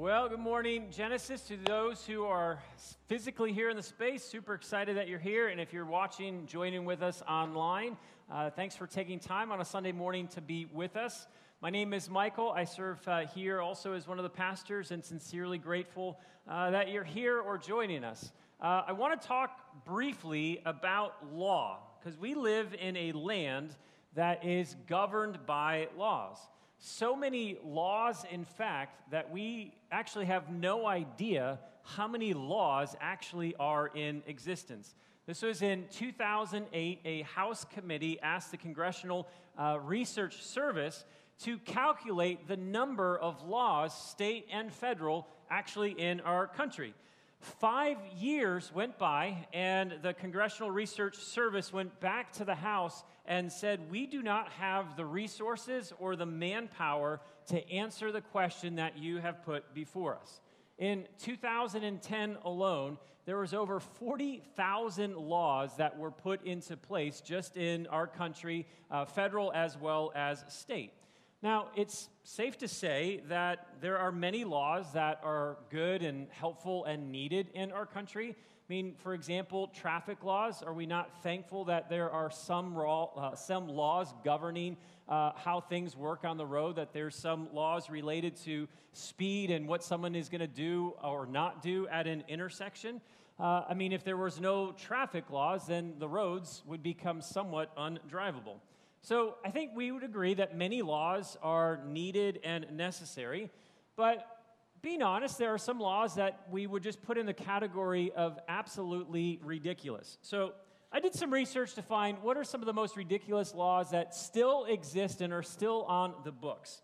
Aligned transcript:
Well, 0.00 0.30
good 0.30 0.40
morning, 0.40 0.86
Genesis, 0.90 1.42
to 1.48 1.58
those 1.58 2.06
who 2.06 2.24
are 2.24 2.58
physically 3.06 3.52
here 3.52 3.68
in 3.68 3.76
the 3.76 3.82
space. 3.82 4.24
Super 4.24 4.54
excited 4.54 4.96
that 4.96 5.08
you're 5.08 5.18
here. 5.18 5.48
And 5.48 5.60
if 5.60 5.74
you're 5.74 5.84
watching, 5.84 6.46
joining 6.46 6.86
with 6.86 7.02
us 7.02 7.22
online, 7.28 7.98
uh, 8.32 8.48
thanks 8.48 8.74
for 8.74 8.86
taking 8.86 9.20
time 9.20 9.52
on 9.52 9.60
a 9.60 9.64
Sunday 9.64 9.92
morning 9.92 10.26
to 10.28 10.40
be 10.40 10.64
with 10.72 10.96
us. 10.96 11.26
My 11.60 11.68
name 11.68 11.92
is 11.92 12.08
Michael. 12.08 12.50
I 12.50 12.64
serve 12.64 13.06
uh, 13.06 13.26
here 13.26 13.60
also 13.60 13.92
as 13.92 14.08
one 14.08 14.18
of 14.18 14.22
the 14.22 14.30
pastors 14.30 14.90
and 14.90 15.04
sincerely 15.04 15.58
grateful 15.58 16.18
uh, 16.48 16.70
that 16.70 16.88
you're 16.88 17.04
here 17.04 17.38
or 17.38 17.58
joining 17.58 18.02
us. 18.02 18.32
Uh, 18.58 18.84
I 18.86 18.92
want 18.92 19.20
to 19.20 19.28
talk 19.28 19.84
briefly 19.84 20.62
about 20.64 21.30
law 21.30 21.80
because 22.00 22.18
we 22.18 22.34
live 22.34 22.72
in 22.72 22.96
a 22.96 23.12
land 23.12 23.76
that 24.14 24.46
is 24.46 24.76
governed 24.86 25.44
by 25.44 25.88
laws 25.94 26.38
so 26.80 27.14
many 27.14 27.58
laws, 27.62 28.24
in 28.30 28.44
fact, 28.44 29.10
that 29.10 29.30
we 29.30 29.74
actually 29.92 30.24
have 30.24 30.50
no 30.50 30.86
idea 30.86 31.58
how 31.82 32.08
many 32.08 32.32
laws 32.32 32.96
actually 33.00 33.54
are 33.56 33.88
in 33.88 34.22
existence. 34.26 34.94
This 35.26 35.42
was 35.42 35.60
in 35.60 35.84
2008. 35.92 37.00
A 37.04 37.22
House 37.22 37.66
committee 37.74 38.18
asked 38.22 38.50
the 38.50 38.56
Congressional 38.56 39.28
uh, 39.58 39.78
Research 39.82 40.42
Service 40.42 41.04
to 41.40 41.58
calculate 41.58 42.48
the 42.48 42.56
number 42.56 43.18
of 43.18 43.46
laws, 43.46 43.94
state 43.94 44.46
and 44.50 44.72
federal, 44.72 45.26
actually 45.50 45.92
in 45.92 46.20
our 46.20 46.46
country. 46.46 46.94
Five 47.40 47.98
years 48.18 48.72
went 48.74 48.98
by, 48.98 49.46
and 49.52 49.98
the 50.02 50.14
Congressional 50.14 50.70
Research 50.70 51.16
Service 51.16 51.72
went 51.72 52.00
back 52.00 52.32
to 52.34 52.44
the 52.46 52.54
House 52.54 53.04
and 53.30 53.50
said, 53.50 53.90
We 53.90 54.06
do 54.06 54.22
not 54.22 54.50
have 54.58 54.96
the 54.96 55.06
resources 55.06 55.92
or 56.00 56.16
the 56.16 56.26
manpower 56.26 57.20
to 57.46 57.70
answer 57.72 58.12
the 58.12 58.20
question 58.20 58.76
that 58.76 58.98
you 58.98 59.18
have 59.18 59.44
put 59.44 59.72
before 59.72 60.16
us. 60.16 60.40
In 60.78 61.06
2010 61.20 62.38
alone, 62.44 62.98
there 63.26 63.38
was 63.38 63.54
over 63.54 63.78
40,000 63.78 65.16
laws 65.16 65.76
that 65.76 65.96
were 65.96 66.10
put 66.10 66.44
into 66.44 66.76
place 66.76 67.20
just 67.20 67.56
in 67.56 67.86
our 67.86 68.08
country, 68.08 68.66
uh, 68.90 69.04
federal 69.04 69.52
as 69.52 69.78
well 69.78 70.10
as 70.16 70.44
state. 70.48 70.92
Now, 71.40 71.68
it's 71.76 72.08
safe 72.24 72.58
to 72.58 72.68
say 72.68 73.22
that 73.28 73.68
there 73.80 73.98
are 73.98 74.10
many 74.10 74.42
laws 74.44 74.92
that 74.94 75.20
are 75.22 75.56
good 75.70 76.02
and 76.02 76.26
helpful 76.30 76.84
and 76.84 77.12
needed 77.12 77.48
in 77.54 77.70
our 77.70 77.86
country. 77.86 78.34
I 78.70 78.72
mean, 78.72 78.94
for 78.98 79.14
example, 79.14 79.66
traffic 79.66 80.22
laws. 80.22 80.62
Are 80.62 80.72
we 80.72 80.86
not 80.86 81.24
thankful 81.24 81.64
that 81.64 81.90
there 81.90 82.08
are 82.08 82.30
some, 82.30 82.72
raw, 82.72 83.06
uh, 83.06 83.34
some 83.34 83.66
laws 83.66 84.14
governing 84.22 84.76
uh, 85.08 85.32
how 85.34 85.60
things 85.60 85.96
work 85.96 86.24
on 86.24 86.36
the 86.36 86.46
road? 86.46 86.76
That 86.76 86.92
there's 86.92 87.16
some 87.16 87.48
laws 87.52 87.90
related 87.90 88.36
to 88.44 88.68
speed 88.92 89.50
and 89.50 89.66
what 89.66 89.82
someone 89.82 90.14
is 90.14 90.28
going 90.28 90.42
to 90.42 90.46
do 90.46 90.94
or 91.02 91.26
not 91.26 91.62
do 91.62 91.88
at 91.88 92.06
an 92.06 92.22
intersection? 92.28 93.00
Uh, 93.40 93.64
I 93.68 93.74
mean, 93.74 93.90
if 93.90 94.04
there 94.04 94.16
was 94.16 94.38
no 94.38 94.70
traffic 94.70 95.30
laws, 95.30 95.66
then 95.66 95.94
the 95.98 96.08
roads 96.08 96.62
would 96.64 96.80
become 96.84 97.22
somewhat 97.22 97.76
undrivable. 97.76 98.60
So 99.02 99.34
I 99.44 99.50
think 99.50 99.72
we 99.74 99.90
would 99.90 100.04
agree 100.04 100.34
that 100.34 100.56
many 100.56 100.80
laws 100.80 101.36
are 101.42 101.80
needed 101.88 102.38
and 102.44 102.70
necessary, 102.70 103.50
but 103.96 104.39
being 104.82 105.02
honest, 105.02 105.38
there 105.38 105.52
are 105.52 105.58
some 105.58 105.78
laws 105.78 106.14
that 106.14 106.40
we 106.50 106.66
would 106.66 106.82
just 106.82 107.02
put 107.02 107.18
in 107.18 107.26
the 107.26 107.34
category 107.34 108.12
of 108.12 108.38
absolutely 108.48 109.38
ridiculous. 109.44 110.18
So 110.22 110.52
I 110.92 111.00
did 111.00 111.14
some 111.14 111.32
research 111.32 111.74
to 111.74 111.82
find 111.82 112.18
what 112.22 112.36
are 112.36 112.44
some 112.44 112.60
of 112.62 112.66
the 112.66 112.72
most 112.72 112.96
ridiculous 112.96 113.54
laws 113.54 113.90
that 113.90 114.14
still 114.14 114.64
exist 114.64 115.20
and 115.20 115.32
are 115.32 115.42
still 115.42 115.84
on 115.84 116.14
the 116.24 116.32
books. 116.32 116.82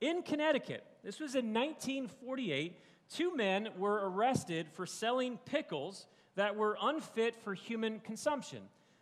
In 0.00 0.22
Connecticut, 0.22 0.84
this 1.02 1.20
was 1.20 1.34
in 1.34 1.54
1948, 1.54 2.76
two 3.08 3.34
men 3.34 3.68
were 3.78 4.10
arrested 4.10 4.66
for 4.72 4.84
selling 4.84 5.38
pickles 5.46 6.06
that 6.34 6.56
were 6.56 6.76
unfit 6.82 7.36
for 7.36 7.54
human 7.54 8.00
consumption. 8.00 8.60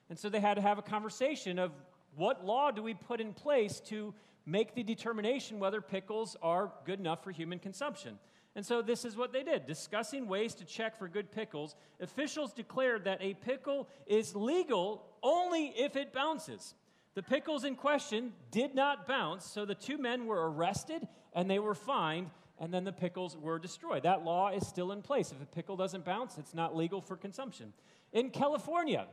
And 0.08 0.18
so 0.18 0.28
they 0.28 0.40
had 0.40 0.54
to 0.54 0.60
have 0.60 0.78
a 0.78 0.82
conversation 0.82 1.58
of 1.58 1.72
what 2.14 2.44
law 2.44 2.70
do 2.70 2.82
we 2.82 2.94
put 2.94 3.20
in 3.20 3.32
place 3.32 3.80
to 3.86 4.14
make 4.46 4.74
the 4.74 4.82
determination 4.82 5.58
whether 5.58 5.80
pickles 5.80 6.36
are 6.42 6.70
good 6.84 7.00
enough 7.00 7.24
for 7.24 7.32
human 7.32 7.58
consumption? 7.58 8.18
And 8.56 8.64
so 8.64 8.82
this 8.82 9.04
is 9.04 9.16
what 9.16 9.32
they 9.32 9.42
did. 9.42 9.66
Discussing 9.66 10.28
ways 10.28 10.54
to 10.56 10.64
check 10.64 10.96
for 10.98 11.08
good 11.08 11.32
pickles, 11.32 11.74
officials 12.00 12.52
declared 12.52 13.04
that 13.04 13.20
a 13.20 13.34
pickle 13.34 13.88
is 14.06 14.36
legal 14.36 15.04
only 15.22 15.72
if 15.76 15.96
it 15.96 16.12
bounces. 16.12 16.74
The 17.14 17.22
pickles 17.22 17.64
in 17.64 17.74
question 17.74 18.32
did 18.50 18.74
not 18.74 19.06
bounce, 19.06 19.44
so 19.44 19.64
the 19.64 19.74
two 19.74 19.98
men 19.98 20.26
were 20.26 20.50
arrested 20.50 21.06
and 21.32 21.50
they 21.50 21.58
were 21.58 21.74
fined, 21.74 22.30
and 22.58 22.72
then 22.72 22.84
the 22.84 22.92
pickles 22.92 23.36
were 23.36 23.58
destroyed. 23.58 24.04
That 24.04 24.24
law 24.24 24.50
is 24.50 24.66
still 24.66 24.92
in 24.92 25.02
place. 25.02 25.32
If 25.32 25.42
a 25.42 25.46
pickle 25.46 25.76
doesn't 25.76 26.04
bounce, 26.04 26.38
it's 26.38 26.54
not 26.54 26.76
legal 26.76 27.00
for 27.00 27.16
consumption. 27.16 27.72
In 28.12 28.30
California, 28.30 29.06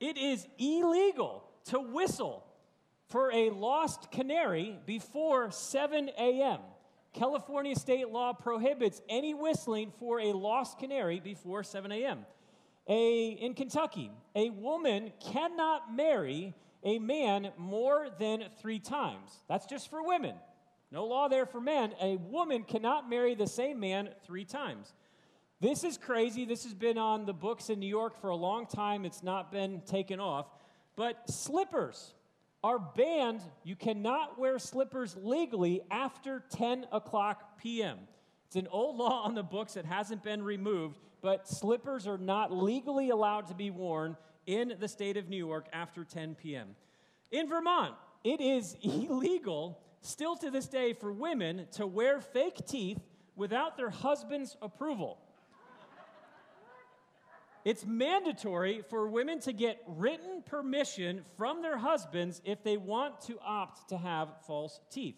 it 0.00 0.18
is 0.18 0.46
illegal 0.58 1.44
to 1.66 1.78
whistle 1.78 2.44
for 3.06 3.32
a 3.32 3.50
lost 3.50 4.10
canary 4.10 4.76
before 4.86 5.50
7 5.50 6.10
a.m. 6.18 6.60
California 7.18 7.74
state 7.74 8.08
law 8.10 8.32
prohibits 8.32 9.02
any 9.08 9.34
whistling 9.34 9.92
for 9.98 10.20
a 10.20 10.32
lost 10.32 10.78
canary 10.78 11.18
before 11.18 11.64
7 11.64 11.90
a.m. 11.90 12.24
A, 12.88 13.30
in 13.30 13.54
Kentucky, 13.54 14.12
a 14.36 14.50
woman 14.50 15.12
cannot 15.32 15.92
marry 15.92 16.54
a 16.84 17.00
man 17.00 17.50
more 17.58 18.08
than 18.20 18.44
three 18.62 18.78
times. 18.78 19.32
That's 19.48 19.66
just 19.66 19.90
for 19.90 20.00
women. 20.00 20.36
No 20.92 21.06
law 21.06 21.26
there 21.26 21.44
for 21.44 21.60
men. 21.60 21.92
A 22.00 22.16
woman 22.16 22.62
cannot 22.62 23.10
marry 23.10 23.34
the 23.34 23.48
same 23.48 23.80
man 23.80 24.10
three 24.24 24.44
times. 24.44 24.94
This 25.60 25.82
is 25.82 25.98
crazy. 25.98 26.44
This 26.44 26.62
has 26.62 26.72
been 26.72 26.98
on 26.98 27.26
the 27.26 27.32
books 27.32 27.68
in 27.68 27.80
New 27.80 27.88
York 27.88 28.20
for 28.20 28.30
a 28.30 28.36
long 28.36 28.64
time. 28.64 29.04
It's 29.04 29.24
not 29.24 29.50
been 29.50 29.82
taken 29.82 30.20
off. 30.20 30.46
But 30.94 31.28
slippers 31.28 32.14
are 32.62 32.78
banned. 32.78 33.42
You 33.64 33.76
cannot 33.76 34.38
wear 34.38 34.58
slippers 34.58 35.16
legally 35.20 35.82
after 35.90 36.42
10 36.50 36.86
o'clock 36.92 37.58
p.m. 37.58 37.98
It's 38.46 38.56
an 38.56 38.68
old 38.70 38.96
law 38.96 39.24
on 39.24 39.34
the 39.34 39.42
books 39.42 39.74
that 39.74 39.84
hasn't 39.84 40.22
been 40.22 40.42
removed, 40.42 40.98
but 41.20 41.46
slippers 41.46 42.06
are 42.06 42.18
not 42.18 42.52
legally 42.52 43.10
allowed 43.10 43.46
to 43.48 43.54
be 43.54 43.70
worn 43.70 44.16
in 44.46 44.74
the 44.80 44.88
state 44.88 45.16
of 45.16 45.28
New 45.28 45.36
York 45.36 45.66
after 45.72 46.04
10 46.04 46.34
p.m. 46.34 46.68
In 47.30 47.48
Vermont, 47.48 47.94
it 48.24 48.40
is 48.40 48.76
illegal 48.82 49.80
still 50.00 50.36
to 50.36 50.50
this 50.50 50.66
day 50.66 50.92
for 50.94 51.12
women 51.12 51.66
to 51.72 51.86
wear 51.86 52.20
fake 52.20 52.66
teeth 52.66 52.98
without 53.36 53.76
their 53.76 53.90
husband's 53.90 54.56
approval. 54.62 55.18
It's 57.64 57.84
mandatory 57.84 58.82
for 58.88 59.08
women 59.08 59.40
to 59.40 59.52
get 59.52 59.82
written 59.86 60.42
permission 60.42 61.22
from 61.36 61.62
their 61.62 61.76
husbands 61.76 62.40
if 62.44 62.62
they 62.62 62.76
want 62.76 63.20
to 63.22 63.38
opt 63.44 63.88
to 63.90 63.98
have 63.98 64.28
false 64.46 64.80
teeth. 64.90 65.16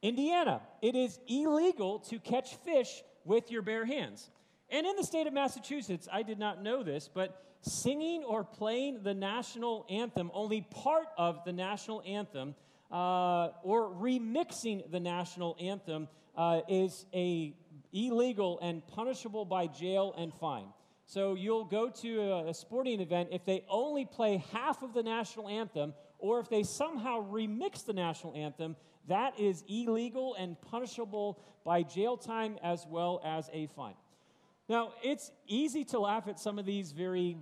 Indiana, 0.00 0.60
it 0.80 0.96
is 0.96 1.18
illegal 1.28 2.00
to 2.00 2.18
catch 2.18 2.56
fish 2.56 3.02
with 3.24 3.50
your 3.50 3.62
bare 3.62 3.84
hands. 3.84 4.30
And 4.70 4.86
in 4.86 4.96
the 4.96 5.04
state 5.04 5.26
of 5.26 5.32
Massachusetts, 5.32 6.08
I 6.10 6.22
did 6.22 6.38
not 6.38 6.62
know 6.62 6.82
this, 6.82 7.08
but 7.12 7.44
singing 7.60 8.24
or 8.24 8.42
playing 8.42 9.02
the 9.02 9.14
national 9.14 9.86
anthem, 9.90 10.30
only 10.34 10.62
part 10.62 11.06
of 11.16 11.44
the 11.44 11.52
national 11.52 12.02
anthem, 12.06 12.54
uh, 12.90 13.50
or 13.62 13.90
remixing 13.90 14.90
the 14.90 15.00
national 15.00 15.56
anthem, 15.60 16.08
uh, 16.36 16.62
is 16.68 17.04
a 17.14 17.54
illegal 17.92 18.58
and 18.60 18.86
punishable 18.88 19.44
by 19.44 19.66
jail 19.66 20.14
and 20.16 20.32
fine. 20.34 20.66
So 21.12 21.34
you'll 21.34 21.66
go 21.66 21.90
to 21.90 22.20
a, 22.22 22.48
a 22.48 22.54
sporting 22.54 22.98
event 22.98 23.28
if 23.32 23.44
they 23.44 23.66
only 23.68 24.06
play 24.06 24.42
half 24.50 24.82
of 24.82 24.94
the 24.94 25.02
national 25.02 25.46
anthem, 25.46 25.92
or 26.18 26.40
if 26.40 26.48
they 26.48 26.62
somehow 26.62 27.30
remix 27.30 27.84
the 27.84 27.92
national 27.92 28.34
anthem, 28.34 28.76
that 29.08 29.38
is 29.38 29.62
illegal 29.68 30.34
and 30.38 30.58
punishable 30.62 31.38
by 31.66 31.82
jail 31.82 32.16
time 32.16 32.56
as 32.62 32.86
well 32.88 33.20
as 33.26 33.50
a 33.52 33.66
fine. 33.76 33.92
Now, 34.70 34.94
it's 35.02 35.30
easy 35.46 35.84
to 35.86 35.98
laugh 35.98 36.28
at 36.28 36.40
some 36.40 36.58
of 36.58 36.64
these 36.64 36.92
very 36.92 37.36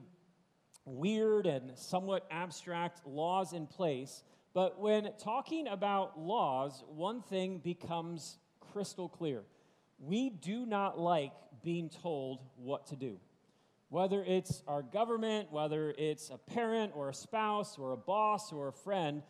weird 0.84 1.46
and 1.46 1.78
somewhat 1.78 2.26
abstract 2.28 3.06
laws 3.06 3.52
in 3.52 3.68
place, 3.68 4.24
but 4.52 4.80
when 4.80 5.10
talking 5.16 5.68
about 5.68 6.18
laws, 6.18 6.82
one 6.88 7.22
thing 7.22 7.58
becomes 7.58 8.36
crystal 8.72 9.08
clear. 9.08 9.44
We 10.00 10.28
do 10.28 10.66
not 10.66 10.98
like 10.98 11.30
being 11.62 11.88
told 11.88 12.40
what 12.56 12.88
to 12.88 12.96
do. 12.96 13.20
Whether 13.90 14.22
it's 14.22 14.62
our 14.68 14.82
government, 14.82 15.50
whether 15.50 15.92
it's 15.98 16.30
a 16.30 16.38
parent 16.38 16.92
or 16.94 17.08
a 17.08 17.14
spouse 17.14 17.76
or 17.76 17.90
a 17.92 17.96
boss 17.96 18.52
or 18.52 18.68
a 18.68 18.72
friend, 18.72 19.22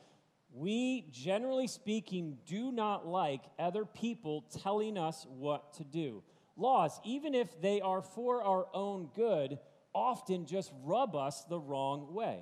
we, 0.52 1.06
generally 1.10 1.66
speaking, 1.66 2.36
do 2.46 2.70
not 2.70 3.06
like 3.06 3.40
other 3.58 3.86
people 3.86 4.44
telling 4.62 4.98
us 4.98 5.26
what 5.30 5.72
to 5.74 5.84
do. 5.84 6.22
Laws, 6.58 7.00
even 7.04 7.34
if 7.34 7.58
they 7.62 7.80
are 7.80 8.02
for 8.02 8.42
our 8.42 8.66
own 8.74 9.08
good, 9.14 9.58
often 9.94 10.44
just 10.44 10.70
rub 10.84 11.16
us 11.16 11.42
the 11.44 11.58
wrong 11.58 12.12
way. 12.12 12.40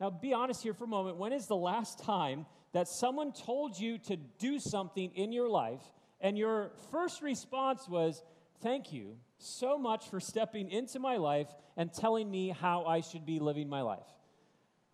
Now, 0.00 0.10
be 0.10 0.34
honest 0.34 0.62
here 0.62 0.74
for 0.74 0.84
a 0.84 0.88
moment. 0.88 1.16
When 1.16 1.32
is 1.32 1.46
the 1.46 1.56
last 1.56 1.98
time 1.98 2.44
that 2.72 2.88
someone 2.88 3.32
told 3.32 3.78
you 3.78 3.96
to 4.00 4.16
do 4.16 4.60
something 4.60 5.12
in 5.14 5.32
your 5.32 5.48
life 5.48 5.80
and 6.20 6.36
your 6.36 6.72
first 6.90 7.22
response 7.22 7.88
was, 7.88 8.22
thank 8.60 8.92
you 8.92 9.16
so 9.38 9.78
much 9.78 10.08
for 10.08 10.20
stepping 10.20 10.70
into 10.70 10.98
my 10.98 11.16
life 11.16 11.48
and 11.76 11.92
telling 11.92 12.30
me 12.30 12.50
how 12.50 12.84
I 12.84 13.00
should 13.00 13.24
be 13.24 13.38
living 13.38 13.68
my 13.68 13.82
life. 13.82 14.06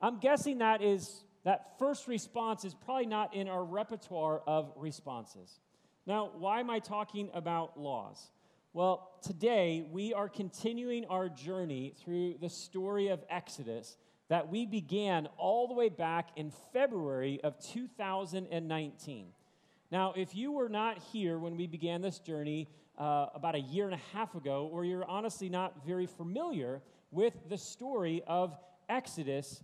I'm 0.00 0.20
guessing 0.20 0.58
that 0.58 0.82
is 0.82 1.24
that 1.44 1.78
first 1.78 2.08
response 2.08 2.64
is 2.64 2.74
probably 2.74 3.06
not 3.06 3.34
in 3.34 3.48
our 3.48 3.64
repertoire 3.64 4.42
of 4.46 4.72
responses. 4.76 5.60
Now, 6.06 6.30
why 6.36 6.60
am 6.60 6.70
I 6.70 6.78
talking 6.78 7.30
about 7.34 7.78
laws? 7.78 8.30
Well, 8.72 9.12
today 9.22 9.86
we 9.90 10.12
are 10.12 10.28
continuing 10.28 11.04
our 11.06 11.28
journey 11.28 11.94
through 12.02 12.38
the 12.40 12.48
story 12.48 13.08
of 13.08 13.22
Exodus 13.30 13.96
that 14.28 14.50
we 14.50 14.66
began 14.66 15.28
all 15.36 15.68
the 15.68 15.74
way 15.74 15.88
back 15.88 16.30
in 16.36 16.50
February 16.72 17.40
of 17.44 17.58
2019. 17.58 19.26
Now, 19.90 20.12
if 20.16 20.34
you 20.34 20.50
were 20.50 20.68
not 20.68 20.98
here 21.12 21.38
when 21.38 21.56
we 21.56 21.66
began 21.66 22.00
this 22.00 22.18
journey 22.18 22.68
uh, 22.98 23.26
about 23.34 23.54
a 23.54 23.60
year 23.60 23.84
and 23.86 23.94
a 23.94 24.00
half 24.12 24.34
ago, 24.34 24.68
or 24.72 24.84
you're 24.84 25.04
honestly 25.04 25.48
not 25.48 25.86
very 25.86 26.06
familiar 26.06 26.80
with 27.10 27.34
the 27.48 27.58
story 27.58 28.22
of 28.26 28.56
Exodus, 28.88 29.62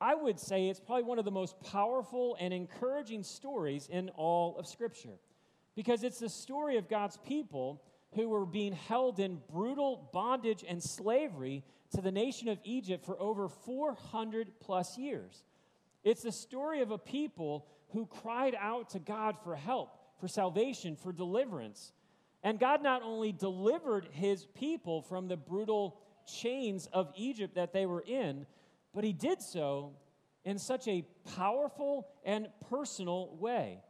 I 0.00 0.14
would 0.14 0.38
say 0.38 0.68
it's 0.68 0.80
probably 0.80 1.04
one 1.04 1.18
of 1.18 1.24
the 1.24 1.30
most 1.30 1.60
powerful 1.62 2.36
and 2.38 2.52
encouraging 2.52 3.22
stories 3.22 3.88
in 3.90 4.10
all 4.10 4.56
of 4.58 4.66
Scripture 4.66 5.18
because 5.74 6.04
it's 6.04 6.18
the 6.18 6.28
story 6.28 6.76
of 6.76 6.88
God's 6.88 7.16
people 7.26 7.82
who 8.14 8.28
were 8.28 8.46
being 8.46 8.72
held 8.72 9.18
in 9.18 9.40
brutal 9.52 10.08
bondage 10.12 10.64
and 10.66 10.82
slavery 10.82 11.64
to 11.90 12.00
the 12.00 12.12
nation 12.12 12.48
of 12.48 12.58
Egypt 12.64 13.04
for 13.04 13.20
over 13.20 13.48
400 13.48 14.52
plus 14.60 14.96
years. 14.96 15.44
It's 16.04 16.22
the 16.22 16.32
story 16.32 16.80
of 16.80 16.90
a 16.90 16.98
people 16.98 17.66
who 17.88 18.06
cried 18.06 18.54
out 18.58 18.90
to 18.90 18.98
God 18.98 19.36
for 19.42 19.56
help, 19.56 19.96
for 20.20 20.28
salvation, 20.28 20.96
for 20.96 21.12
deliverance. 21.12 21.92
And 22.44 22.60
God 22.60 22.82
not 22.82 23.02
only 23.02 23.32
delivered 23.32 24.06
his 24.12 24.44
people 24.44 25.00
from 25.00 25.26
the 25.28 25.36
brutal 25.36 25.98
chains 26.26 26.86
of 26.92 27.10
Egypt 27.16 27.54
that 27.54 27.72
they 27.72 27.86
were 27.86 28.02
in, 28.06 28.46
but 28.94 29.02
he 29.02 29.14
did 29.14 29.40
so 29.40 29.94
in 30.44 30.58
such 30.58 30.86
a 30.86 31.06
powerful 31.36 32.06
and 32.22 32.48
personal 32.70 33.34
way. 33.36 33.80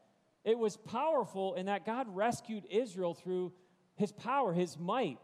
It 0.44 0.56
was 0.56 0.76
powerful 0.76 1.54
in 1.54 1.66
that 1.66 1.84
God 1.84 2.06
rescued 2.14 2.64
Israel 2.70 3.12
through 3.12 3.52
his 3.96 4.12
power, 4.12 4.52
his 4.52 4.78
might, 4.78 5.18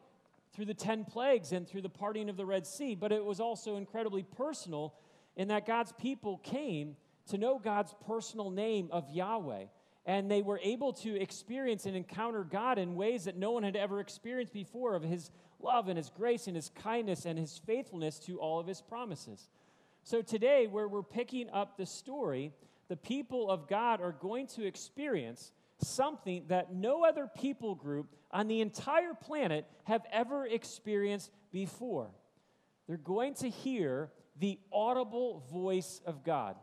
through 0.52 0.64
the 0.64 0.74
10 0.74 1.04
plagues 1.04 1.52
and 1.52 1.68
through 1.68 1.82
the 1.82 1.88
parting 1.88 2.28
of 2.28 2.36
the 2.36 2.46
Red 2.46 2.66
Sea, 2.66 2.96
but 2.96 3.12
it 3.12 3.24
was 3.24 3.38
also 3.38 3.76
incredibly 3.76 4.24
personal 4.24 4.94
in 5.36 5.48
that 5.48 5.66
God's 5.66 5.92
people 5.92 6.38
came 6.38 6.96
to 7.28 7.38
know 7.38 7.60
God's 7.60 7.94
personal 8.06 8.50
name 8.50 8.88
of 8.90 9.08
Yahweh. 9.08 9.66
And 10.10 10.28
they 10.28 10.42
were 10.42 10.58
able 10.64 10.92
to 10.94 11.14
experience 11.14 11.86
and 11.86 11.94
encounter 11.94 12.42
God 12.42 12.78
in 12.78 12.96
ways 12.96 13.26
that 13.26 13.36
no 13.36 13.52
one 13.52 13.62
had 13.62 13.76
ever 13.76 14.00
experienced 14.00 14.52
before 14.52 14.96
of 14.96 15.04
his 15.04 15.30
love 15.60 15.86
and 15.86 15.96
his 15.96 16.10
grace 16.10 16.48
and 16.48 16.56
his 16.56 16.68
kindness 16.82 17.26
and 17.26 17.38
his 17.38 17.60
faithfulness 17.64 18.18
to 18.26 18.40
all 18.40 18.58
of 18.58 18.66
his 18.66 18.80
promises. 18.80 19.48
So 20.02 20.20
today, 20.20 20.66
where 20.66 20.88
we're 20.88 21.04
picking 21.04 21.48
up 21.50 21.76
the 21.76 21.86
story, 21.86 22.50
the 22.88 22.96
people 22.96 23.48
of 23.48 23.68
God 23.68 24.00
are 24.00 24.10
going 24.10 24.48
to 24.48 24.66
experience 24.66 25.52
something 25.78 26.42
that 26.48 26.74
no 26.74 27.04
other 27.04 27.30
people 27.40 27.76
group 27.76 28.08
on 28.32 28.48
the 28.48 28.62
entire 28.62 29.14
planet 29.14 29.64
have 29.84 30.02
ever 30.10 30.44
experienced 30.44 31.30
before. 31.52 32.10
They're 32.88 32.96
going 32.96 33.34
to 33.34 33.48
hear 33.48 34.10
the 34.40 34.58
audible 34.72 35.44
voice 35.52 36.00
of 36.04 36.24
God. 36.24 36.56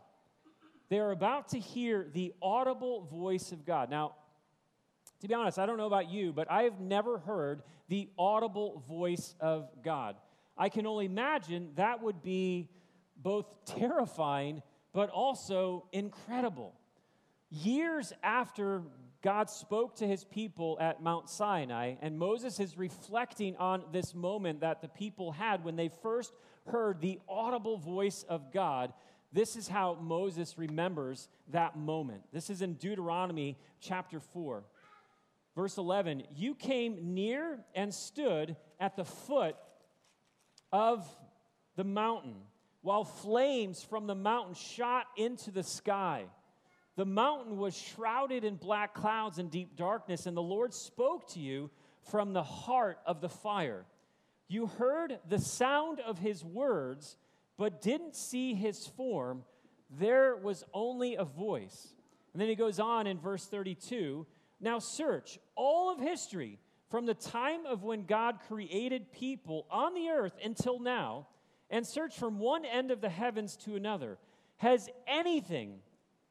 They're 0.88 1.10
about 1.10 1.48
to 1.48 1.58
hear 1.58 2.06
the 2.12 2.32
audible 2.40 3.02
voice 3.02 3.52
of 3.52 3.66
God. 3.66 3.90
Now, 3.90 4.14
to 5.20 5.28
be 5.28 5.34
honest, 5.34 5.58
I 5.58 5.66
don't 5.66 5.76
know 5.76 5.86
about 5.86 6.10
you, 6.10 6.32
but 6.32 6.50
I 6.50 6.62
have 6.62 6.80
never 6.80 7.18
heard 7.18 7.62
the 7.88 8.08
audible 8.18 8.82
voice 8.88 9.34
of 9.40 9.68
God. 9.82 10.16
I 10.56 10.68
can 10.68 10.86
only 10.86 11.06
imagine 11.06 11.70
that 11.76 12.02
would 12.02 12.22
be 12.22 12.68
both 13.16 13.46
terrifying 13.64 14.62
but 14.92 15.10
also 15.10 15.86
incredible. 15.92 16.74
Years 17.50 18.12
after 18.22 18.82
God 19.22 19.50
spoke 19.50 19.96
to 19.96 20.06
his 20.06 20.24
people 20.24 20.78
at 20.80 21.02
Mount 21.02 21.28
Sinai, 21.28 21.94
and 22.00 22.18
Moses 22.18 22.60
is 22.60 22.78
reflecting 22.78 23.56
on 23.56 23.84
this 23.92 24.14
moment 24.14 24.60
that 24.60 24.80
the 24.80 24.88
people 24.88 25.32
had 25.32 25.64
when 25.64 25.76
they 25.76 25.90
first 26.02 26.32
heard 26.66 27.00
the 27.00 27.18
audible 27.28 27.78
voice 27.78 28.24
of 28.28 28.52
God. 28.52 28.92
This 29.32 29.56
is 29.56 29.68
how 29.68 29.94
Moses 30.00 30.56
remembers 30.56 31.28
that 31.48 31.76
moment. 31.76 32.22
This 32.32 32.48
is 32.48 32.62
in 32.62 32.74
Deuteronomy 32.74 33.58
chapter 33.80 34.20
4. 34.20 34.64
Verse 35.54 35.76
11 35.76 36.22
You 36.34 36.54
came 36.54 37.14
near 37.14 37.58
and 37.74 37.92
stood 37.92 38.56
at 38.80 38.96
the 38.96 39.04
foot 39.04 39.56
of 40.72 41.06
the 41.76 41.84
mountain 41.84 42.36
while 42.80 43.04
flames 43.04 43.82
from 43.82 44.06
the 44.06 44.14
mountain 44.14 44.54
shot 44.54 45.06
into 45.16 45.50
the 45.50 45.62
sky. 45.62 46.24
The 46.96 47.04
mountain 47.04 47.58
was 47.58 47.76
shrouded 47.76 48.44
in 48.44 48.56
black 48.56 48.94
clouds 48.94 49.38
and 49.38 49.50
deep 49.50 49.76
darkness, 49.76 50.26
and 50.26 50.36
the 50.36 50.42
Lord 50.42 50.72
spoke 50.72 51.28
to 51.30 51.40
you 51.40 51.70
from 52.10 52.32
the 52.32 52.42
heart 52.42 52.98
of 53.06 53.20
the 53.20 53.28
fire. 53.28 53.84
You 54.48 54.66
heard 54.66 55.18
the 55.28 55.38
sound 55.38 56.00
of 56.00 56.18
his 56.18 56.44
words, 56.44 57.16
but 57.58 57.82
didn't 57.82 58.16
see 58.16 58.54
his 58.54 58.86
form. 58.86 59.42
There 59.90 60.36
was 60.36 60.64
only 60.72 61.16
a 61.16 61.24
voice. 61.24 61.88
And 62.32 62.40
then 62.40 62.48
he 62.48 62.54
goes 62.54 62.78
on 62.80 63.06
in 63.06 63.18
verse 63.18 63.44
32 63.46 64.26
Now 64.60 64.78
search 64.78 65.38
all 65.56 65.90
of 65.92 65.98
history 65.98 66.58
from 66.88 67.04
the 67.04 67.14
time 67.14 67.66
of 67.66 67.82
when 67.82 68.04
God 68.04 68.38
created 68.48 69.12
people 69.12 69.66
on 69.70 69.92
the 69.92 70.08
earth 70.08 70.38
until 70.42 70.78
now 70.78 71.26
and 71.68 71.86
search 71.86 72.16
from 72.16 72.38
one 72.38 72.64
end 72.64 72.90
of 72.90 73.00
the 73.00 73.10
heavens 73.10 73.56
to 73.56 73.76
another. 73.76 74.18
Has 74.56 74.88
anything, 75.06 75.80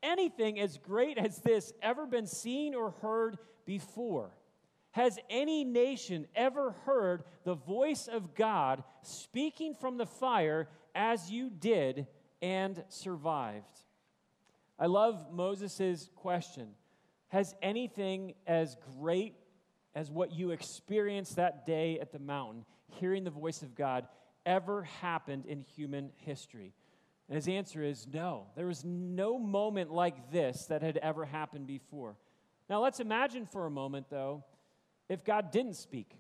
anything 0.02 0.60
as 0.60 0.78
great 0.78 1.18
as 1.18 1.38
this 1.40 1.74
ever 1.82 2.08
been 2.08 2.26
seen 2.26 2.74
or 2.74 2.92
heard 3.02 3.38
before? 3.66 4.32
Has 4.92 5.20
any 5.30 5.64
nation 5.64 6.26
ever 6.36 6.72
heard 6.86 7.24
the 7.44 7.54
voice 7.54 8.08
of 8.08 8.34
God 8.34 8.84
speaking 9.04 9.76
from 9.76 9.98
the 9.98 10.08
fire 10.08 10.68
as 10.98 11.32
you 11.32 11.50
did 11.50 12.08
and 12.42 12.84
survived? 12.90 13.66
I 14.80 14.88
love 14.88 15.32
Moses' 15.32 16.10
question. 16.16 16.70
Has 17.30 17.56
anything 17.62 18.34
as 18.46 18.76
great 19.00 19.36
as 19.96 20.12
what 20.12 20.32
you 20.32 20.52
experienced 20.52 21.38
that 21.38 21.66
day 21.66 22.00
at 22.00 22.12
the 22.12 22.20
mountain, 22.20 22.66
hearing 23.00 23.24
the 23.24 23.30
voice 23.30 23.62
of 23.62 23.76
God, 23.76 24.08
ever 24.46 24.84
happened 24.84 25.46
in 25.46 25.62
human 25.62 26.12
history? 26.16 26.74
And 27.30 27.36
his 27.36 27.48
answer 27.48 27.84
is 27.84 28.08
no. 28.12 28.48
There 28.56 28.68
was 28.68 28.84
no 28.86 29.38
moment 29.38 29.92
like 29.92 30.32
this 30.32 30.66
that 30.66 30.82
had 30.82 30.98
ever 30.98 31.26
happened 31.26 31.68
before. 31.68 32.16
Now, 32.70 32.82
let's 32.82 33.00
imagine 33.00 33.46
for 33.46 33.66
a 33.66 33.72
moment, 33.72 34.08
though, 34.10 34.44
if 35.10 35.24
God 35.24 35.52
didn't 35.52 35.76
speak. 35.76 36.18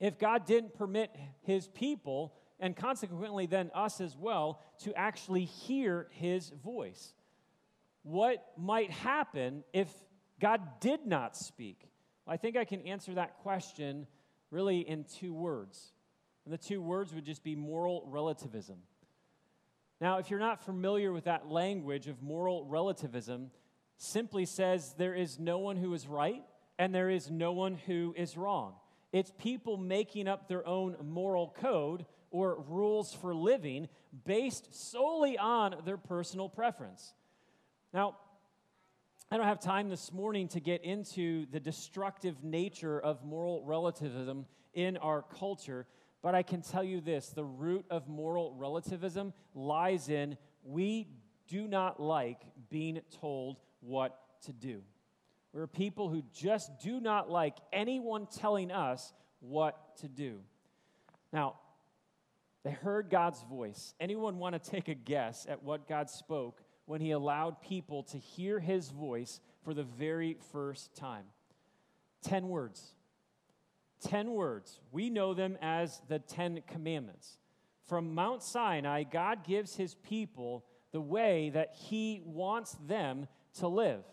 If 0.00 0.18
God 0.18 0.46
didn't 0.46 0.74
permit 0.74 1.14
his 1.42 1.68
people, 1.68 2.34
and 2.60 2.76
consequently 2.76 3.46
then 3.46 3.70
us 3.74 4.00
as 4.00 4.16
well, 4.16 4.60
to 4.84 4.94
actually 4.94 5.44
hear 5.44 6.08
his 6.12 6.50
voice. 6.64 7.14
What 8.02 8.44
might 8.56 8.90
happen 8.90 9.64
if 9.72 9.88
God 10.40 10.60
did 10.80 11.06
not 11.06 11.36
speak? 11.36 11.88
Well, 12.26 12.34
I 12.34 12.36
think 12.36 12.56
I 12.56 12.64
can 12.64 12.82
answer 12.82 13.14
that 13.14 13.38
question 13.38 14.06
really 14.50 14.80
in 14.80 15.04
two 15.04 15.32
words. 15.32 15.92
And 16.44 16.52
the 16.52 16.58
two 16.58 16.82
words 16.82 17.14
would 17.14 17.24
just 17.24 17.44
be 17.44 17.54
moral 17.54 18.04
relativism. 18.06 18.78
Now, 20.00 20.18
if 20.18 20.30
you're 20.30 20.40
not 20.40 20.64
familiar 20.64 21.12
with 21.12 21.24
that 21.24 21.48
language 21.48 22.08
of 22.08 22.22
moral 22.22 22.64
relativism, 22.64 23.52
simply 23.98 24.44
says 24.44 24.94
there 24.98 25.14
is 25.14 25.38
no 25.38 25.58
one 25.58 25.76
who 25.76 25.94
is 25.94 26.08
right 26.08 26.42
and 26.78 26.92
there 26.92 27.08
is 27.08 27.30
no 27.30 27.52
one 27.52 27.76
who 27.86 28.12
is 28.16 28.36
wrong. 28.36 28.74
It's 29.12 29.30
people 29.38 29.76
making 29.76 30.26
up 30.26 30.48
their 30.48 30.66
own 30.66 30.96
moral 31.04 31.54
code 31.60 32.04
or 32.32 32.60
rules 32.66 33.14
for 33.14 33.34
living 33.34 33.88
based 34.24 34.74
solely 34.74 35.38
on 35.38 35.76
their 35.84 35.96
personal 35.96 36.48
preference. 36.48 37.14
Now, 37.94 38.16
I 39.30 39.36
don't 39.36 39.46
have 39.46 39.60
time 39.60 39.88
this 39.88 40.12
morning 40.12 40.48
to 40.48 40.60
get 40.60 40.84
into 40.84 41.46
the 41.52 41.60
destructive 41.60 42.42
nature 42.42 42.98
of 42.98 43.24
moral 43.24 43.62
relativism 43.64 44.46
in 44.74 44.96
our 44.96 45.22
culture, 45.22 45.86
but 46.22 46.34
I 46.34 46.42
can 46.42 46.62
tell 46.62 46.82
you 46.82 47.00
this 47.00 47.28
the 47.28 47.44
root 47.44 47.84
of 47.90 48.08
moral 48.08 48.54
relativism 48.54 49.32
lies 49.54 50.08
in 50.08 50.36
we 50.64 51.08
do 51.48 51.68
not 51.68 52.00
like 52.00 52.40
being 52.70 53.00
told 53.20 53.58
what 53.80 54.18
to 54.42 54.52
do. 54.52 54.82
We're 55.52 55.66
people 55.66 56.08
who 56.08 56.22
just 56.32 56.70
do 56.80 57.00
not 57.00 57.30
like 57.30 57.56
anyone 57.72 58.26
telling 58.26 58.70
us 58.70 59.12
what 59.40 59.96
to 59.98 60.08
do. 60.08 60.40
Now, 61.32 61.56
they 62.64 62.70
heard 62.70 63.10
God's 63.10 63.42
voice. 63.42 63.94
Anyone 64.00 64.38
want 64.38 64.62
to 64.62 64.70
take 64.70 64.88
a 64.88 64.94
guess 64.94 65.46
at 65.48 65.62
what 65.62 65.88
God 65.88 66.08
spoke 66.08 66.62
when 66.86 67.00
he 67.00 67.10
allowed 67.10 67.60
people 67.60 68.04
to 68.04 68.18
hear 68.18 68.60
his 68.60 68.90
voice 68.90 69.40
for 69.64 69.74
the 69.74 69.82
very 69.82 70.36
first 70.52 70.94
time? 70.94 71.24
10 72.24 72.48
words. 72.48 72.94
10 74.02 74.32
words. 74.32 74.80
We 74.90 75.10
know 75.10 75.34
them 75.34 75.56
as 75.60 76.02
the 76.08 76.18
Ten 76.18 76.62
Commandments. 76.68 77.38
From 77.88 78.14
Mount 78.14 78.42
Sinai, 78.42 79.02
God 79.04 79.44
gives 79.44 79.76
his 79.76 79.94
people 79.94 80.64
the 80.92 81.00
way 81.00 81.50
that 81.50 81.74
he 81.74 82.22
wants 82.24 82.76
them 82.86 83.26
to 83.58 83.68
live. 83.68 84.04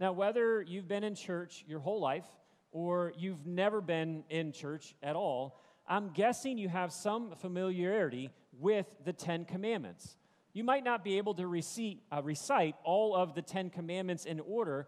Now, 0.00 0.12
whether 0.12 0.62
you've 0.62 0.88
been 0.88 1.04
in 1.04 1.14
church 1.14 1.64
your 1.66 1.80
whole 1.80 2.00
life 2.00 2.26
or 2.70 3.12
you've 3.16 3.46
never 3.46 3.80
been 3.80 4.24
in 4.28 4.52
church 4.52 4.94
at 5.02 5.16
all, 5.16 5.60
I'm 5.88 6.10
guessing 6.10 6.58
you 6.58 6.68
have 6.68 6.92
some 6.92 7.34
familiarity 7.36 8.30
with 8.60 8.86
the 9.06 9.12
Ten 9.14 9.46
Commandments. 9.46 10.16
You 10.52 10.62
might 10.62 10.84
not 10.84 11.02
be 11.02 11.16
able 11.16 11.34
to 11.34 11.46
recite, 11.46 12.00
uh, 12.12 12.20
recite 12.22 12.74
all 12.84 13.16
of 13.16 13.34
the 13.34 13.40
Ten 13.40 13.70
Commandments 13.70 14.26
in 14.26 14.38
order, 14.40 14.86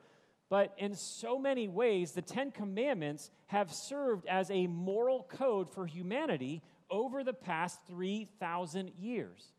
but 0.51 0.75
in 0.77 0.95
so 0.95 1.39
many 1.39 1.69
ways, 1.69 2.13
the 2.13 2.21
Ten 2.21 2.51
Commandments 2.51 3.31
have 3.47 3.73
served 3.73 4.27
as 4.27 4.51
a 4.51 4.67
moral 4.67 5.23
code 5.23 5.73
for 5.73 5.87
humanity 5.87 6.61
over 6.91 7.25
the 7.25 7.33
past 7.33 7.81
3,000 7.87 8.91
years. 8.99 9.55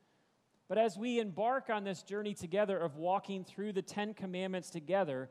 But 0.68 0.78
as 0.78 0.96
we 0.96 1.20
embark 1.20 1.70
on 1.72 1.84
this 1.84 2.04
journey 2.04 2.36
together 2.36 2.78
of 2.78 2.98
walking 2.98 3.44
through 3.46 3.74
the 3.74 3.82
Ten 3.82 4.14
Commandments 4.14 4.70
together, 4.70 5.30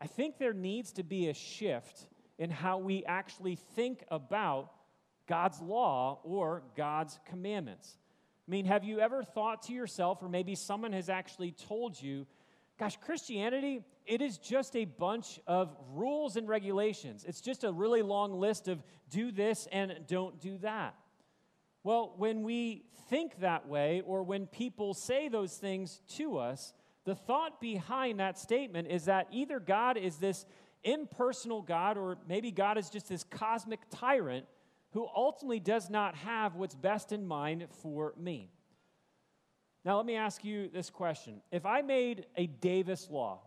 I 0.00 0.08
think 0.08 0.38
there 0.38 0.52
needs 0.52 0.92
to 0.94 1.04
be 1.04 1.28
a 1.28 1.34
shift 1.34 2.06
in 2.38 2.50
how 2.50 2.78
we 2.78 3.04
actually 3.04 3.54
think 3.54 4.04
about 4.10 4.72
God's 5.26 5.60
law 5.60 6.20
or 6.22 6.62
God's 6.76 7.18
commandments. 7.28 7.96
I 8.46 8.50
mean, 8.50 8.66
have 8.66 8.84
you 8.84 9.00
ever 9.00 9.22
thought 9.22 9.62
to 9.64 9.72
yourself, 9.72 10.22
or 10.22 10.28
maybe 10.28 10.54
someone 10.54 10.92
has 10.92 11.08
actually 11.08 11.52
told 11.52 12.00
you, 12.00 12.26
gosh, 12.78 12.96
Christianity, 12.98 13.80
it 14.06 14.20
is 14.20 14.36
just 14.36 14.76
a 14.76 14.84
bunch 14.84 15.40
of 15.46 15.74
rules 15.92 16.36
and 16.36 16.46
regulations. 16.46 17.24
It's 17.26 17.40
just 17.40 17.64
a 17.64 17.72
really 17.72 18.02
long 18.02 18.38
list 18.38 18.68
of 18.68 18.82
do 19.08 19.32
this 19.32 19.66
and 19.72 19.94
don't 20.06 20.40
do 20.40 20.58
that. 20.58 20.94
Well, 21.84 22.14
when 22.16 22.42
we 22.42 22.84
think 23.08 23.40
that 23.40 23.68
way, 23.68 24.02
or 24.04 24.22
when 24.22 24.46
people 24.46 24.94
say 24.94 25.28
those 25.28 25.56
things 25.56 26.00
to 26.16 26.38
us, 26.38 26.72
the 27.04 27.14
thought 27.14 27.60
behind 27.60 28.20
that 28.20 28.38
statement 28.38 28.88
is 28.88 29.04
that 29.04 29.28
either 29.30 29.60
God 29.60 29.96
is 29.96 30.16
this 30.16 30.46
impersonal 30.82 31.62
God, 31.62 31.96
or 31.96 32.18
maybe 32.28 32.50
God 32.50 32.76
is 32.78 32.90
just 32.90 33.08
this 33.08 33.24
cosmic 33.24 33.80
tyrant 33.90 34.46
who 34.94 35.08
ultimately 35.14 35.58
does 35.58 35.90
not 35.90 36.14
have 36.14 36.54
what's 36.54 36.76
best 36.76 37.10
in 37.10 37.26
mind 37.26 37.66
for 37.82 38.14
me. 38.16 38.48
Now, 39.84 39.96
let 39.96 40.06
me 40.06 40.14
ask 40.14 40.44
you 40.44 40.68
this 40.68 40.88
question. 40.88 41.42
If 41.50 41.66
I 41.66 41.82
made 41.82 42.26
a 42.36 42.46
Davis 42.46 43.10
law, 43.10 43.40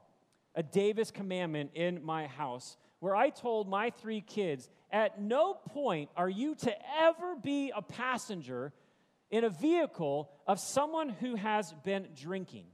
a 0.56 0.62
Davis 0.62 1.10
commandment 1.10 1.72
in 1.74 2.04
my 2.04 2.28
house, 2.28 2.78
where 3.00 3.16
I 3.16 3.30
told 3.30 3.70
my 3.70 3.92
three 3.92 4.20
kids, 4.20 4.70
at 4.92 5.22
no 5.22 5.54
point 5.54 6.10
are 6.18 6.30
you 6.30 6.54
to 6.56 6.76
ever 7.02 7.36
be 7.42 7.72
a 7.74 7.82
passenger 7.82 8.74
in 9.32 9.46
a 9.46 9.50
vehicle 9.50 10.30
of 10.48 10.60
someone 10.60 11.10
who 11.10 11.36
has 11.36 11.74
been 11.86 12.10
drinking. 12.14 12.66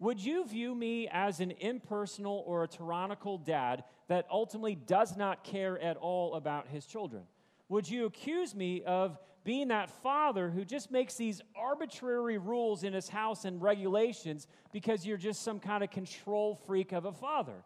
Would 0.00 0.18
you 0.20 0.44
view 0.44 0.74
me 0.74 1.08
as 1.10 1.38
an 1.38 1.52
impersonal 1.52 2.42
or 2.46 2.64
a 2.64 2.68
tyrannical 2.68 3.38
dad 3.38 3.84
that 4.08 4.26
ultimately 4.30 4.74
does 4.74 5.16
not 5.16 5.44
care 5.44 5.78
at 5.78 5.96
all 5.96 6.34
about 6.34 6.66
his 6.66 6.84
children? 6.84 7.22
Would 7.68 7.88
you 7.88 8.06
accuse 8.06 8.54
me 8.54 8.82
of 8.84 9.18
being 9.42 9.68
that 9.68 9.90
father 10.02 10.50
who 10.50 10.64
just 10.64 10.90
makes 10.90 11.14
these 11.14 11.40
arbitrary 11.56 12.38
rules 12.38 12.82
in 12.82 12.92
his 12.92 13.08
house 13.08 13.44
and 13.44 13.62
regulations 13.62 14.46
because 14.72 15.06
you're 15.06 15.16
just 15.16 15.42
some 15.42 15.60
kind 15.60 15.84
of 15.84 15.90
control 15.90 16.54
freak 16.66 16.92
of 16.92 17.04
a 17.04 17.12
father? 17.12 17.64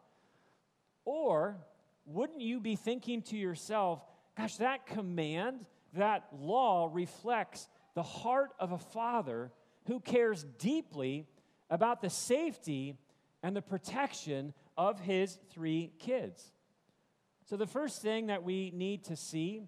Or 1.04 1.57
wouldn't 2.04 2.40
you 2.40 2.61
be 2.61 2.76
thinking 2.76 3.23
to 3.23 3.37
yourself, 3.37 4.04
gosh, 4.37 4.57
that 4.57 4.87
command, 4.87 5.64
that 5.95 6.28
law 6.38 6.88
reflects 6.92 7.69
the 7.95 8.02
heart 8.02 8.50
of 8.59 8.73
a 8.73 8.78
father 8.78 9.50
who 9.87 10.00
cares 10.00 10.45
deeply 10.59 11.26
about 11.69 12.02
the 12.02 12.11
safety 12.11 12.99
and 13.42 13.57
the 13.57 13.62
protection 13.62 14.52
of 14.76 15.00
his 15.00 15.38
three 15.50 15.92
kids? 15.99 16.52
So, 17.45 17.57
the 17.57 17.66
first 17.66 18.02
thing 18.02 18.26
that 18.26 18.45
we 18.45 18.71
need 18.75 19.04
to 19.04 19.16
see 19.16 19.62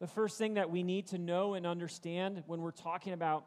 the 0.00 0.06
first 0.06 0.38
thing 0.38 0.54
that 0.54 0.70
we 0.70 0.82
need 0.82 1.08
to 1.08 1.18
know 1.18 1.54
and 1.54 1.66
understand 1.66 2.44
when 2.46 2.60
we're 2.60 2.70
talking 2.70 3.12
about 3.12 3.44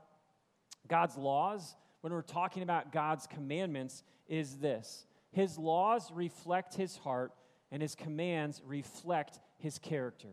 God's 0.87 1.17
laws, 1.17 1.75
when 2.01 2.11
we're 2.11 2.21
talking 2.21 2.63
about 2.63 2.91
God's 2.91 3.27
commandments, 3.27 4.03
is 4.27 4.57
this 4.57 5.05
His 5.31 5.57
laws 5.57 6.11
reflect 6.13 6.75
His 6.75 6.97
heart, 6.97 7.31
and 7.71 7.81
His 7.81 7.95
commands 7.95 8.61
reflect 8.65 9.39
His 9.57 9.79
character. 9.79 10.29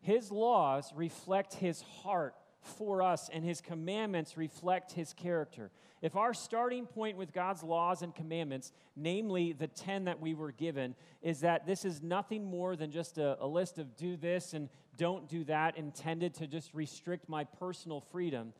His 0.00 0.30
laws 0.30 0.92
reflect 0.94 1.54
His 1.54 1.82
heart 2.02 2.34
for 2.62 3.02
us, 3.02 3.28
and 3.32 3.44
His 3.44 3.60
commandments 3.60 4.36
reflect 4.36 4.92
His 4.92 5.12
character. 5.12 5.70
If 6.02 6.16
our 6.16 6.32
starting 6.32 6.86
point 6.86 7.18
with 7.18 7.32
God's 7.32 7.62
laws 7.62 8.00
and 8.02 8.14
commandments, 8.14 8.72
namely 8.96 9.52
the 9.52 9.66
10 9.66 10.04
that 10.04 10.20
we 10.20 10.32
were 10.32 10.52
given, 10.52 10.94
is 11.20 11.40
that 11.40 11.66
this 11.66 11.84
is 11.84 12.02
nothing 12.02 12.44
more 12.44 12.74
than 12.74 12.90
just 12.90 13.18
a, 13.18 13.36
a 13.42 13.46
list 13.46 13.78
of 13.78 13.96
do 13.96 14.16
this 14.16 14.54
and 14.54 14.70
don't 15.00 15.30
do 15.30 15.44
that 15.44 15.78
intended 15.78 16.34
to 16.34 16.46
just 16.46 16.74
restrict 16.74 17.26
my 17.26 17.44
personal 17.44 18.02
freedom, 18.12 18.52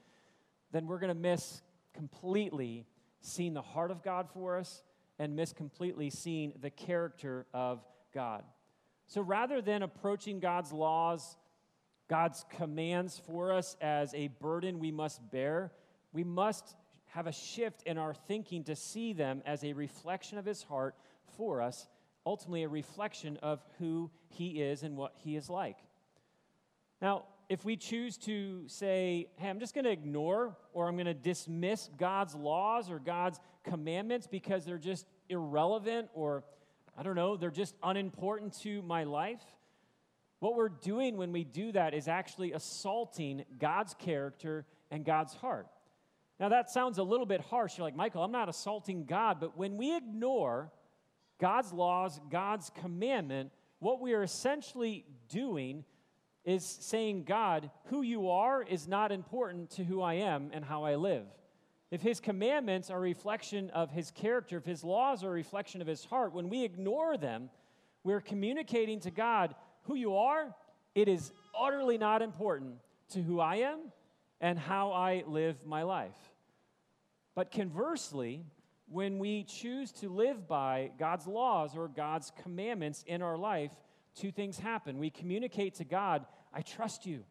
then 0.72 0.86
we're 0.86 0.98
going 0.98 1.14
to 1.14 1.14
miss 1.14 1.60
completely 1.92 2.86
seeing 3.20 3.52
the 3.52 3.60
heart 3.60 3.90
of 3.90 4.02
God 4.02 4.26
for 4.32 4.56
us 4.56 4.82
and 5.18 5.36
miss 5.36 5.52
completely 5.52 6.08
seeing 6.08 6.54
the 6.62 6.70
character 6.70 7.44
of 7.52 7.84
God. 8.14 8.42
So 9.06 9.20
rather 9.20 9.60
than 9.60 9.82
approaching 9.82 10.40
God's 10.40 10.72
laws, 10.72 11.36
God's 12.08 12.46
commands 12.48 13.20
for 13.26 13.52
us 13.52 13.76
as 13.82 14.14
a 14.14 14.28
burden 14.28 14.78
we 14.78 14.90
must 14.90 15.20
bear, 15.30 15.70
we 16.10 16.24
must 16.24 16.74
have 17.08 17.26
a 17.26 17.32
shift 17.32 17.82
in 17.82 17.98
our 17.98 18.14
thinking 18.14 18.64
to 18.64 18.74
see 18.74 19.12
them 19.12 19.42
as 19.44 19.62
a 19.62 19.74
reflection 19.74 20.38
of 20.38 20.46
His 20.46 20.62
heart 20.62 20.94
for 21.36 21.60
us, 21.60 21.86
ultimately, 22.24 22.62
a 22.62 22.68
reflection 22.68 23.36
of 23.42 23.62
who 23.78 24.10
He 24.30 24.62
is 24.62 24.84
and 24.84 24.96
what 24.96 25.12
He 25.18 25.36
is 25.36 25.50
like. 25.50 25.76
Now, 27.00 27.24
if 27.48 27.64
we 27.64 27.76
choose 27.76 28.16
to 28.18 28.68
say, 28.68 29.28
hey, 29.36 29.48
I'm 29.48 29.58
just 29.58 29.74
going 29.74 29.84
to 29.84 29.90
ignore 29.90 30.56
or 30.72 30.86
I'm 30.86 30.94
going 30.94 31.06
to 31.06 31.14
dismiss 31.14 31.90
God's 31.98 32.34
laws 32.34 32.90
or 32.90 32.98
God's 32.98 33.40
commandments 33.64 34.26
because 34.26 34.64
they're 34.64 34.78
just 34.78 35.06
irrelevant 35.28 36.08
or, 36.14 36.44
I 36.96 37.02
don't 37.02 37.16
know, 37.16 37.36
they're 37.36 37.50
just 37.50 37.74
unimportant 37.82 38.60
to 38.60 38.82
my 38.82 39.04
life, 39.04 39.42
what 40.40 40.56
we're 40.56 40.70
doing 40.70 41.16
when 41.16 41.32
we 41.32 41.44
do 41.44 41.70
that 41.72 41.92
is 41.92 42.08
actually 42.08 42.52
assaulting 42.52 43.44
God's 43.58 43.94
character 43.94 44.64
and 44.90 45.04
God's 45.04 45.34
heart. 45.34 45.66
Now, 46.38 46.48
that 46.48 46.70
sounds 46.70 46.96
a 46.96 47.02
little 47.02 47.26
bit 47.26 47.42
harsh. 47.42 47.76
You're 47.76 47.86
like, 47.86 47.94
Michael, 47.94 48.22
I'm 48.24 48.32
not 48.32 48.48
assaulting 48.48 49.04
God. 49.04 49.38
But 49.38 49.58
when 49.58 49.76
we 49.76 49.94
ignore 49.94 50.72
God's 51.38 51.72
laws, 51.72 52.18
God's 52.30 52.70
commandment, 52.80 53.50
what 53.78 54.00
we 54.00 54.14
are 54.14 54.22
essentially 54.22 55.04
doing 55.28 55.84
is 56.44 56.64
saying, 56.64 57.24
God, 57.24 57.70
who 57.86 58.02
you 58.02 58.30
are 58.30 58.62
is 58.62 58.88
not 58.88 59.12
important 59.12 59.70
to 59.72 59.84
who 59.84 60.00
I 60.00 60.14
am 60.14 60.50
and 60.52 60.64
how 60.64 60.84
I 60.84 60.96
live. 60.96 61.26
If 61.90 62.02
his 62.02 62.20
commandments 62.20 62.88
are 62.90 62.98
a 62.98 63.00
reflection 63.00 63.70
of 63.70 63.90
his 63.90 64.10
character, 64.10 64.56
if 64.56 64.64
his 64.64 64.84
laws 64.84 65.24
are 65.24 65.28
a 65.28 65.32
reflection 65.32 65.82
of 65.82 65.88
his 65.88 66.04
heart, 66.04 66.32
when 66.32 66.48
we 66.48 66.64
ignore 66.64 67.16
them, 67.16 67.50
we're 68.04 68.20
communicating 68.20 69.00
to 69.00 69.10
God 69.10 69.54
who 69.82 69.94
you 69.96 70.16
are. 70.16 70.54
It 70.94 71.08
is 71.08 71.32
utterly 71.58 71.98
not 71.98 72.22
important 72.22 72.76
to 73.10 73.20
who 73.20 73.40
I 73.40 73.56
am 73.56 73.80
and 74.40 74.58
how 74.58 74.92
I 74.92 75.24
live 75.26 75.66
my 75.66 75.82
life. 75.82 76.16
But 77.34 77.50
conversely, 77.50 78.44
when 78.88 79.18
we 79.18 79.44
choose 79.44 79.92
to 79.92 80.08
live 80.08 80.48
by 80.48 80.90
God's 80.98 81.26
laws 81.26 81.76
or 81.76 81.88
God's 81.88 82.32
commandments 82.42 83.04
in 83.06 83.22
our 83.22 83.36
life, 83.36 83.72
two 84.14 84.30
things 84.30 84.58
happen. 84.58 84.98
We 84.98 85.10
communicate 85.10 85.76
to 85.76 85.84
God, 85.84 86.26
I 86.52 86.62
trust 86.62 87.06
you. 87.06 87.24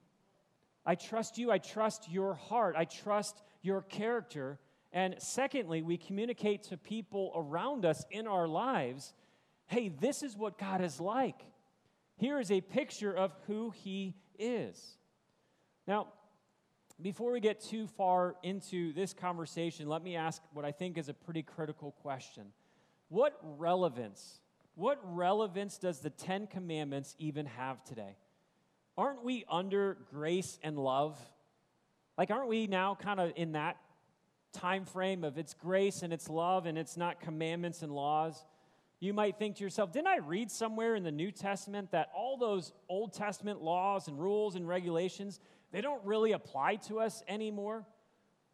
I 0.86 0.96
trust 0.96 1.38
you. 1.38 1.52
I 1.52 1.58
trust 1.58 2.10
your 2.10 2.34
heart. 2.34 2.76
I 2.78 2.86
trust 2.86 3.44
your 3.62 3.82
character. 3.82 4.60
And 4.92 5.16
secondly, 5.20 5.82
we 5.82 5.98
communicate 5.98 6.64
to 6.64 6.78
people 6.78 7.32
around 7.36 7.86
us 7.86 8.06
in 8.10 8.28
our 8.28 8.48
lives 8.48 9.14
hey, 9.68 9.90
this 9.90 10.24
is 10.24 10.36
what 10.36 10.58
God 10.58 10.82
is 10.82 11.00
like. 11.00 11.40
Here 12.16 12.40
is 12.40 12.50
a 12.50 12.60
picture 12.60 13.16
of 13.16 13.32
who 13.46 13.70
He 13.70 14.16
is. 14.40 14.98
Now, 15.88 16.08
before 17.00 17.32
we 17.32 17.40
get 17.40 17.62
too 17.62 17.86
far 17.86 18.36
into 18.42 18.94
this 18.94 19.14
conversation, 19.14 19.88
let 19.88 20.04
me 20.04 20.16
ask 20.16 20.42
what 20.54 20.66
I 20.66 20.72
think 20.72 20.98
is 20.98 21.08
a 21.08 21.14
pretty 21.14 21.44
critical 21.44 21.92
question. 22.02 22.48
What 23.10 23.40
relevance 23.44 24.42
what 24.80 24.98
relevance 25.04 25.78
does 25.78 26.00
the 26.00 26.10
Ten 26.10 26.48
Commandments 26.48 27.14
even 27.20 27.46
have 27.48 27.84
today? 27.84 28.16
Aren't 28.98 29.26
we 29.26 29.44
under 29.52 29.98
grace 30.10 30.58
and 30.64 30.80
love? 30.80 31.20
Like, 32.18 32.32
aren't 32.32 32.48
we 32.48 32.66
now 32.66 32.96
kind 32.96 33.20
of 33.20 33.34
in 33.36 33.52
that 33.52 33.76
time 34.54 34.86
frame 34.86 35.26
of 35.26 35.38
it's 35.38 35.54
grace 35.54 36.02
and 36.02 36.14
it's 36.14 36.30
love 36.30 36.66
and 36.66 36.78
it's 36.78 36.96
not 36.96 37.20
commandments 37.20 37.82
and 37.82 37.92
laws? 37.92 38.46
You 39.02 39.14
might 39.14 39.38
think 39.38 39.58
to 39.58 39.66
yourself, 39.66 39.92
didn't 39.92 40.08
I 40.08 40.20
read 40.20 40.50
somewhere 40.50 40.96
in 40.96 41.04
the 41.04 41.12
New 41.12 41.32
Testament 41.32 41.92
that 41.92 42.10
all 42.16 42.38
those 42.38 42.72
Old 42.88 43.14
Testament 43.14 43.62
laws 43.62 44.08
and 44.08 44.18
rules 44.18 44.56
and 44.56 44.66
regulations, 44.66 45.42
they 45.74 45.82
don't 45.82 46.04
really 46.06 46.32
apply 46.32 46.76
to 46.88 47.02
us 47.02 47.22
anymore? 47.28 47.86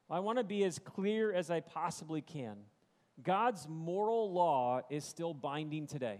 Well, 0.07 0.17
I 0.17 0.21
want 0.21 0.39
to 0.39 0.43
be 0.43 0.63
as 0.63 0.79
clear 0.79 1.31
as 1.31 1.51
I 1.51 1.59
possibly 1.59 2.21
can. 2.21 2.57
God's 3.23 3.67
moral 3.69 4.31
law 4.31 4.81
is 4.89 5.05
still 5.05 5.33
binding 5.33 5.87
today. 5.87 6.19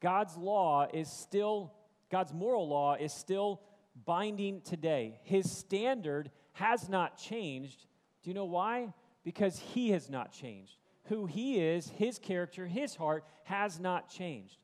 God's 0.00 0.36
law 0.36 0.86
is 0.92 1.10
still, 1.10 1.72
God's 2.10 2.32
moral 2.32 2.68
law 2.68 2.94
is 2.94 3.12
still 3.12 3.60
binding 4.04 4.60
today. 4.62 5.20
His 5.24 5.50
standard 5.50 6.30
has 6.52 6.88
not 6.88 7.18
changed. 7.18 7.86
Do 8.22 8.30
you 8.30 8.34
know 8.34 8.44
why? 8.44 8.92
Because 9.24 9.58
He 9.58 9.90
has 9.90 10.08
not 10.08 10.32
changed. 10.32 10.76
Who 11.04 11.26
He 11.26 11.60
is, 11.60 11.88
His 11.88 12.18
character, 12.18 12.66
His 12.66 12.94
heart 12.94 13.24
has 13.44 13.78
not 13.78 14.08
changed. 14.08 14.58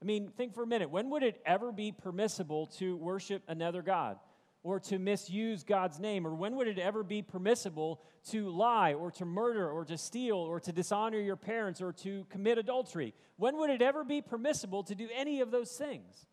I 0.00 0.04
mean, 0.04 0.30
think 0.36 0.54
for 0.54 0.64
a 0.64 0.66
minute. 0.66 0.90
When 0.90 1.10
would 1.10 1.22
it 1.22 1.40
ever 1.46 1.70
be 1.70 1.92
permissible 1.92 2.66
to 2.78 2.96
worship 2.96 3.42
another 3.46 3.82
God? 3.82 4.18
Or 4.62 4.78
to 4.80 4.98
misuse 4.98 5.64
God's 5.64 5.98
name? 5.98 6.26
Or 6.26 6.34
when 6.34 6.56
would 6.56 6.68
it 6.68 6.78
ever 6.78 7.02
be 7.02 7.22
permissible 7.22 8.00
to 8.30 8.48
lie 8.48 8.94
or 8.94 9.10
to 9.12 9.24
murder 9.24 9.68
or 9.68 9.84
to 9.84 9.98
steal 9.98 10.36
or 10.36 10.60
to 10.60 10.72
dishonor 10.72 11.18
your 11.18 11.36
parents 11.36 11.80
or 11.80 11.92
to 11.94 12.24
commit 12.30 12.58
adultery? 12.58 13.14
When 13.36 13.56
would 13.58 13.70
it 13.70 13.82
ever 13.82 14.04
be 14.04 14.20
permissible 14.20 14.84
to 14.84 14.94
do 14.94 15.08
any 15.14 15.40
of 15.40 15.50
those 15.50 15.72
things? 15.72 16.26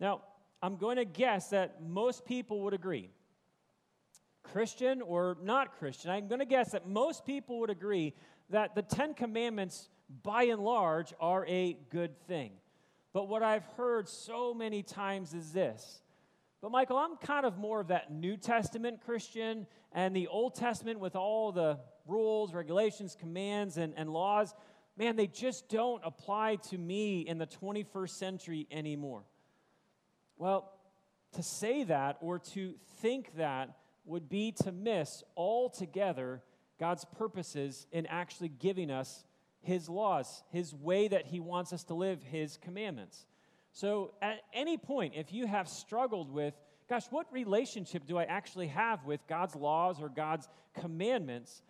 Now, 0.00 0.22
I'm 0.62 0.76
going 0.76 0.96
to 0.96 1.04
guess 1.04 1.50
that 1.50 1.82
most 1.82 2.24
people 2.24 2.62
would 2.62 2.74
agree. 2.74 3.10
Christian 4.42 5.02
or 5.02 5.36
not 5.42 5.78
Christian, 5.78 6.10
I'm 6.10 6.28
going 6.28 6.40
to 6.40 6.46
guess 6.46 6.72
that 6.72 6.86
most 6.86 7.24
people 7.24 7.60
would 7.60 7.70
agree 7.70 8.14
that 8.50 8.74
the 8.74 8.82
Ten 8.82 9.14
Commandments, 9.14 9.88
by 10.22 10.44
and 10.44 10.62
large, 10.62 11.14
are 11.20 11.46
a 11.46 11.76
good 11.90 12.18
thing. 12.26 12.52
But 13.12 13.28
what 13.28 13.42
I've 13.42 13.64
heard 13.76 14.08
so 14.08 14.52
many 14.52 14.82
times 14.82 15.34
is 15.34 15.52
this 15.52 16.02
but, 16.64 16.72
Michael, 16.72 16.96
I'm 16.96 17.18
kind 17.18 17.44
of 17.44 17.58
more 17.58 17.80
of 17.80 17.88
that 17.88 18.10
New 18.10 18.38
Testament 18.38 19.02
Christian, 19.04 19.66
and 19.92 20.16
the 20.16 20.28
Old 20.28 20.54
Testament 20.54 20.98
with 20.98 21.14
all 21.14 21.52
the 21.52 21.78
rules, 22.06 22.54
regulations, 22.54 23.14
commands, 23.20 23.76
and, 23.76 23.92
and 23.98 24.08
laws, 24.08 24.54
man, 24.96 25.14
they 25.14 25.26
just 25.26 25.68
don't 25.68 26.00
apply 26.02 26.56
to 26.70 26.78
me 26.78 27.20
in 27.20 27.36
the 27.36 27.46
21st 27.46 28.08
century 28.08 28.66
anymore. 28.70 29.24
Well, 30.38 30.72
to 31.32 31.42
say 31.42 31.84
that 31.84 32.16
or 32.22 32.38
to 32.38 32.76
think 33.02 33.36
that 33.36 33.76
would 34.06 34.30
be 34.30 34.52
to 34.62 34.72
miss 34.72 35.22
altogether 35.36 36.42
God's 36.80 37.04
purposes 37.04 37.86
in 37.92 38.06
actually 38.06 38.48
giving 38.48 38.90
us 38.90 39.26
His 39.60 39.90
laws, 39.90 40.42
His 40.50 40.74
way 40.74 41.08
that 41.08 41.26
He 41.26 41.40
wants 41.40 41.74
us 41.74 41.84
to 41.84 41.94
live, 41.94 42.22
His 42.22 42.56
commandments. 42.56 43.26
So, 43.74 44.12
at 44.22 44.38
any 44.52 44.78
point, 44.78 45.14
if 45.16 45.32
you 45.32 45.48
have 45.48 45.68
struggled 45.68 46.30
with, 46.30 46.54
gosh, 46.88 47.06
what 47.10 47.26
relationship 47.32 48.06
do 48.06 48.16
I 48.16 48.22
actually 48.22 48.68
have 48.68 49.04
with 49.04 49.26
God's 49.26 49.56
laws 49.56 50.00
or 50.00 50.08
God's 50.08 50.48
commandments? 50.74 51.60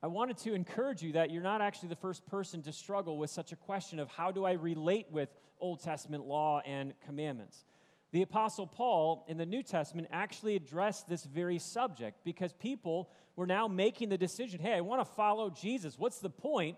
I 0.00 0.06
wanted 0.06 0.38
to 0.38 0.54
encourage 0.54 1.02
you 1.02 1.14
that 1.14 1.32
you're 1.32 1.42
not 1.42 1.60
actually 1.60 1.88
the 1.88 1.96
first 1.96 2.24
person 2.26 2.62
to 2.62 2.72
struggle 2.72 3.18
with 3.18 3.30
such 3.30 3.50
a 3.50 3.56
question 3.56 3.98
of 3.98 4.08
how 4.08 4.30
do 4.30 4.44
I 4.44 4.52
relate 4.52 5.08
with 5.10 5.30
Old 5.58 5.82
Testament 5.82 6.24
law 6.26 6.60
and 6.64 6.94
commandments. 7.04 7.64
The 8.12 8.22
Apostle 8.22 8.68
Paul 8.68 9.24
in 9.26 9.36
the 9.36 9.44
New 9.44 9.64
Testament 9.64 10.06
actually 10.12 10.54
addressed 10.54 11.08
this 11.08 11.24
very 11.24 11.58
subject 11.58 12.22
because 12.22 12.52
people 12.52 13.10
were 13.34 13.48
now 13.48 13.66
making 13.66 14.10
the 14.10 14.16
decision 14.16 14.60
hey, 14.60 14.74
I 14.74 14.80
want 14.80 15.00
to 15.00 15.12
follow 15.14 15.50
Jesus. 15.50 15.98
What's 15.98 16.20
the 16.20 16.30
point 16.30 16.76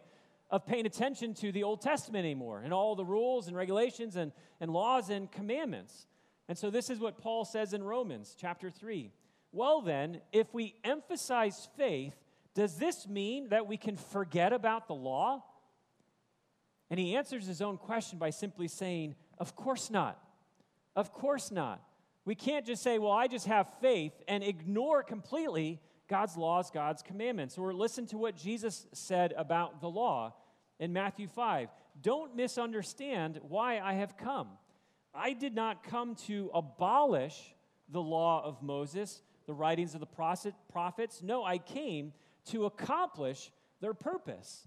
of 0.51 0.67
paying 0.67 0.87
attention 0.87 1.33
to 1.35 1.53
the 1.53 1.63
Old 1.63 1.81
Testament 1.81 2.25
anymore 2.25 2.61
and 2.65 2.73
all 2.73 2.97
the 2.97 3.05
rules 3.05 3.47
and 3.47 3.57
regulations 3.57 4.17
and, 4.17 4.33
and 4.61 4.73
laws 4.73 5.09
and 5.11 5.31
commandments. 5.31 6.07
And 6.49 6.59
so, 6.59 6.71
this 6.71 6.91
is 6.91 6.99
what 6.99 7.19
Paul 7.19 7.45
says 7.45 7.73
in 7.73 7.83
Romans 7.83 8.35
chapter 8.39 8.71
3. 8.71 9.13
Well, 9.53 9.81
then, 9.81 10.21
if 10.33 10.53
we 10.53 10.75
emphasize 10.85 11.69
faith, 11.77 12.15
does 12.55 12.77
this 12.77 13.09
mean 13.09 13.49
that 13.51 13.67
we 13.67 13.77
can 13.77 13.97
forget 13.97 14.53
about 14.53 14.89
the 14.89 14.95
law? 14.95 15.45
And 16.91 16.99
he 16.99 17.15
answers 17.15 17.47
his 17.47 17.63
own 17.63 17.79
question 17.79 18.19
by 18.19 18.31
simply 18.31 18.67
saying, 18.67 19.15
Of 19.39 19.55
course 19.55 19.91
not. 19.91 20.21
Of 20.97 21.13
course 21.13 21.53
not. 21.53 21.81
We 22.25 22.35
can't 22.35 22.67
just 22.67 22.83
say, 22.83 22.99
Well, 22.99 23.13
I 23.13 23.29
just 23.29 23.47
have 23.47 23.69
faith 23.81 24.13
and 24.27 24.43
ignore 24.43 25.05
completely 25.05 25.81
God's 26.11 26.37
laws, 26.37 26.71
God's 26.71 27.03
commandments. 27.03 27.57
Or 27.57 27.73
listen 27.73 28.05
to 28.09 28.19
what 28.19 28.37
Jesus 28.37 28.87
said 28.93 29.33
about 29.37 29.81
the 29.81 29.89
law 29.89 30.35
in 30.81 30.93
Matthew 30.93 31.29
5. 31.29 31.69
Don't 32.03 32.35
misunderstand 32.35 33.39
why 33.49 33.79
I 33.79 33.95
have 33.95 34.17
come. 34.17 34.49
I 35.15 35.33
did 35.33 35.55
not 35.55 35.85
come 35.85 36.17
to 36.27 36.51
abolish 36.53 37.55
the 37.89 38.03
law 38.03 38.45
of 38.45 38.61
Moses, 38.63 39.23
the 39.47 39.55
writings 39.55 39.95
of 39.95 40.01
the 40.01 40.53
prophets. 40.73 41.23
No, 41.23 41.45
I 41.45 41.59
came 41.59 42.13
to 42.47 42.65
accomplish 42.65 43.51
their 43.81 43.95
purpose. 43.95 44.67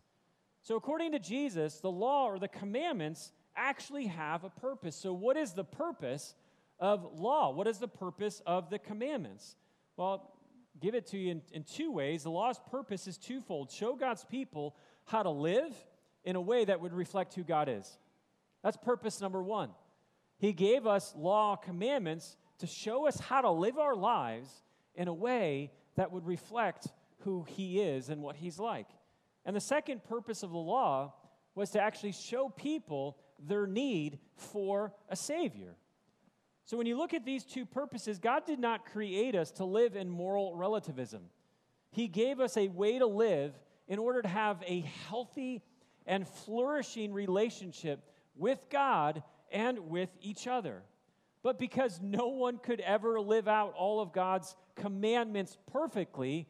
So, 0.62 0.76
according 0.78 1.12
to 1.12 1.20
Jesus, 1.20 1.80
the 1.80 1.92
law 1.92 2.26
or 2.26 2.40
the 2.40 2.48
commandments 2.48 3.34
actually 3.56 4.08
have 4.08 4.46
a 4.46 4.50
purpose. 4.50 4.96
So, 4.96 5.12
what 5.12 5.36
is 5.36 5.52
the 5.52 5.66
purpose 5.66 6.36
of 6.80 7.20
law? 7.20 7.52
What 7.52 7.68
is 7.68 7.80
the 7.80 7.88
purpose 7.88 8.42
of 8.46 8.70
the 8.70 8.80
commandments? 8.80 9.58
Well, 9.98 10.33
give 10.84 10.96
it 10.96 11.08
to 11.08 11.18
you 11.18 11.32
in, 11.32 11.42
in 11.54 11.64
two 11.64 11.92
ways. 11.92 12.24
The 12.24 12.30
law's 12.30 12.60
purpose 12.70 13.08
is 13.08 13.18
twofold 13.18 13.72
show 13.72 13.96
God's 13.96 14.26
people 14.26 14.76
how 15.06 15.24
to 15.24 15.30
live 15.30 15.74
in 16.26 16.36
a 16.36 16.42
way 16.42 16.66
that 16.66 16.82
would 16.82 16.94
reflect 16.94 17.34
who 17.34 17.44
God 17.44 17.70
is. 17.70 17.90
That's 18.64 18.78
purpose 18.78 19.22
number 19.22 19.42
one. 19.42 19.70
He 20.38 20.52
gave 20.52 20.86
us 20.86 21.14
law 21.16 21.56
commandments 21.56 22.36
to 22.60 22.68
show 22.68 23.08
us 23.08 23.18
how 23.18 23.42
to 23.42 23.50
live 23.50 23.78
our 23.78 23.96
lives 23.96 24.50
in 24.96 25.08
a 25.08 25.14
way 25.14 25.72
that 25.96 26.12
would 26.12 26.26
reflect 26.26 26.88
who 27.20 27.46
He 27.48 27.80
is 27.80 28.10
and 28.10 28.22
what 28.22 28.36
He's 28.36 28.60
like. 28.60 28.88
And 29.46 29.56
the 29.56 29.62
second 29.62 30.04
purpose 30.04 30.44
of 30.44 30.52
the 30.52 30.58
law 30.58 31.14
was 31.56 31.70
to 31.72 31.82
actually 31.82 32.12
show 32.12 32.50
people 32.50 33.18
their 33.40 33.68
need 33.68 34.20
for 34.36 34.94
a 35.10 35.16
Savior. 35.16 35.76
So 36.66 36.78
when 36.78 36.88
you 36.88 36.98
look 36.98 37.14
at 37.14 37.26
these 37.26 37.44
two 37.44 37.66
purposes, 37.66 38.20
God 38.20 38.46
did 38.46 38.60
not 38.60 38.86
create 38.86 39.36
us 39.36 39.52
to 39.54 39.66
live 39.66 39.96
in 39.96 40.10
moral 40.10 40.56
relativism. 40.56 41.24
He 41.92 42.08
gave 42.08 42.40
us 42.40 42.58
a 42.58 42.70
way 42.70 43.00
to 43.00 43.06
live 43.06 43.54
in 43.88 44.00
order 44.00 44.22
to 44.22 44.28
have 44.28 44.64
a 44.66 44.82
healthy 45.10 45.62
and 46.06 46.28
flourishing 46.28 47.14
relationship 47.14 48.00
with 48.36 48.60
God 48.70 49.24
and 49.52 49.90
with 49.90 50.10
each 50.22 50.48
other. 50.48 50.84
But 51.44 51.60
because 51.60 52.00
no 52.02 52.28
one 52.30 52.58
could 52.58 52.80
ever 52.80 53.20
live 53.20 53.48
out 53.48 53.74
all 53.78 54.00
of 54.00 54.14
God's 54.14 54.56
commandments 54.76 55.58
perfectly, 55.72 56.48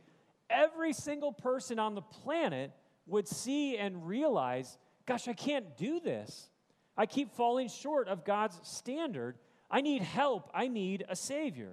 every 0.49 0.93
single 0.93 1.33
person 1.33 1.79
on 1.79 1.95
the 1.95 2.01
planet 2.01 2.71
would 3.07 3.27
see 3.27 3.77
and 3.77 4.07
realize, 4.07 4.77
gosh, 5.07 5.27
I 5.27 5.33
can't 5.33 5.75
do 5.75 5.99
this. 5.99 6.49
I 6.95 7.07
keep 7.07 7.31
falling 7.31 7.67
short 7.67 8.07
of 8.07 8.23
God's 8.23 8.59
standard. 8.63 9.37
I 9.73 9.81
need 9.81 10.03
help. 10.03 10.51
I 10.53 10.67
need 10.67 11.03
a 11.09 11.15
Savior. 11.15 11.71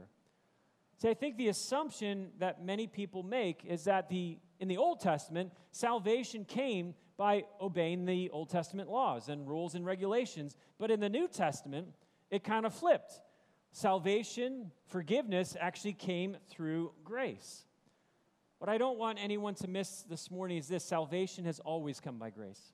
See, 0.97 1.11
I 1.11 1.15
think 1.15 1.37
the 1.37 1.49
assumption 1.49 2.31
that 2.39 2.65
many 2.65 2.87
people 2.87 3.23
make 3.23 3.63
is 3.67 3.85
that 3.85 4.09
the, 4.09 4.39
in 4.59 4.69
the 4.69 4.79
Old 4.79 5.01
Testament, 5.01 5.53
salvation 5.71 6.47
came 6.47 6.95
by 7.19 7.45
obeying 7.61 8.07
the 8.07 8.31
Old 8.31 8.49
Testament 8.49 8.89
laws 8.89 9.29
and 9.29 9.47
rules 9.47 9.75
and 9.75 9.85
regulations. 9.85 10.57
But 10.79 10.91
in 10.91 10.99
the 10.99 11.11
New 11.11 11.29
Testament, 11.29 11.89
it 12.31 12.43
kind 12.43 12.65
of 12.65 12.73
flipped. 12.73 13.21
Salvation, 13.73 14.73
forgiveness 14.87 15.55
actually 15.61 15.93
came 15.93 16.39
through 16.49 16.93
grace. 17.05 17.67
What 18.61 18.71
I 18.71 18.79
don't 18.79 18.99
want 18.99 19.19
anyone 19.21 19.55
to 19.57 19.69
miss 19.69 20.05
this 20.09 20.31
morning 20.31 20.57
is 20.57 20.69
this 20.69 20.85
salvation 20.85 21.45
has 21.45 21.61
always 21.61 22.01
come 22.01 22.19
by 22.19 22.31
grace. 22.31 22.73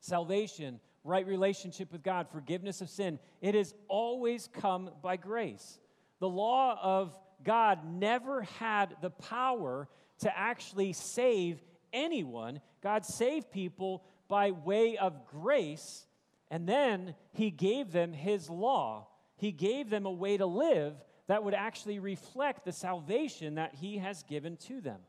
Salvation 0.00 0.80
right 1.04 1.26
relationship 1.26 1.92
with 1.92 2.02
God, 2.02 2.28
forgiveness 2.28 2.80
of 2.80 2.90
sin, 2.90 3.18
it 3.40 3.54
has 3.54 3.74
always 3.88 4.48
come 4.52 4.90
by 5.02 5.16
grace. 5.16 5.78
The 6.18 6.28
law 6.28 6.78
of 6.82 7.16
God 7.42 7.80
never 7.84 8.42
had 8.42 8.96
the 9.00 9.10
power 9.10 9.88
to 10.20 10.38
actually 10.38 10.92
save 10.92 11.62
anyone. 11.92 12.60
God 12.82 13.04
saved 13.04 13.50
people 13.50 14.04
by 14.28 14.50
way 14.50 14.96
of 14.98 15.26
grace, 15.26 16.06
and 16.50 16.68
then 16.68 17.14
He 17.32 17.50
gave 17.50 17.92
them 17.92 18.12
His 18.12 18.50
law. 18.50 19.08
He 19.36 19.52
gave 19.52 19.88
them 19.88 20.04
a 20.06 20.12
way 20.12 20.36
to 20.36 20.46
live 20.46 20.94
that 21.26 21.42
would 21.44 21.54
actually 21.54 21.98
reflect 21.98 22.64
the 22.64 22.72
salvation 22.72 23.54
that 23.54 23.74
He 23.74 23.98
has 23.98 24.22
given 24.24 24.56
to 24.68 24.80
them. 24.80 25.00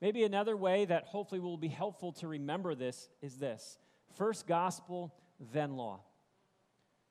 Maybe 0.00 0.24
another 0.24 0.56
way 0.56 0.84
that 0.84 1.04
hopefully 1.04 1.40
will 1.40 1.56
be 1.56 1.68
helpful 1.68 2.12
to 2.14 2.28
remember 2.28 2.74
this 2.74 3.08
is 3.22 3.38
this 3.38 3.78
First 4.14 4.46
gospel, 4.46 5.14
then 5.52 5.76
law. 5.76 6.00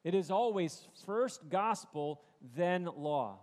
It 0.04 0.14
is 0.14 0.32
always 0.32 0.88
first 1.06 1.50
gospel, 1.50 2.22
then 2.56 2.86
law. 2.96 3.40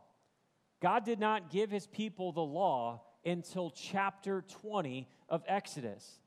God 0.81 1.05
did 1.05 1.21
not 1.21 1.51
give 1.51 1.71
his 1.71 1.87
people 1.87 2.33
the 2.33 2.41
law 2.41 3.03
until 3.25 3.71
chapter 3.71 4.43
20 4.63 5.09
of 5.29 5.43
Exodus. 5.47 6.19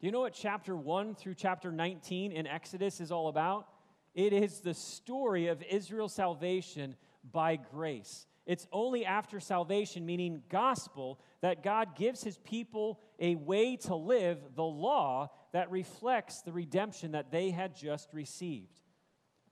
Do 0.00 0.06
you 0.06 0.12
know 0.12 0.20
what 0.20 0.32
chapter 0.32 0.76
1 0.76 1.14
through 1.16 1.34
chapter 1.34 1.72
19 1.72 2.32
in 2.32 2.46
Exodus 2.46 3.00
is 3.00 3.10
all 3.10 3.28
about? 3.28 3.68
It 4.14 4.32
is 4.32 4.60
the 4.60 4.74
story 4.74 5.48
of 5.48 5.62
Israel's 5.62 6.14
salvation 6.14 6.96
by 7.32 7.56
grace. 7.56 8.27
It's 8.48 8.66
only 8.72 9.04
after 9.04 9.40
salvation, 9.40 10.06
meaning 10.06 10.42
gospel, 10.48 11.20
that 11.42 11.62
God 11.62 11.94
gives 11.94 12.24
his 12.24 12.38
people 12.38 12.98
a 13.20 13.34
way 13.34 13.76
to 13.76 13.94
live 13.94 14.38
the 14.56 14.64
law 14.64 15.28
that 15.52 15.70
reflects 15.70 16.40
the 16.40 16.52
redemption 16.52 17.12
that 17.12 17.30
they 17.30 17.50
had 17.50 17.76
just 17.76 18.08
received. 18.14 18.80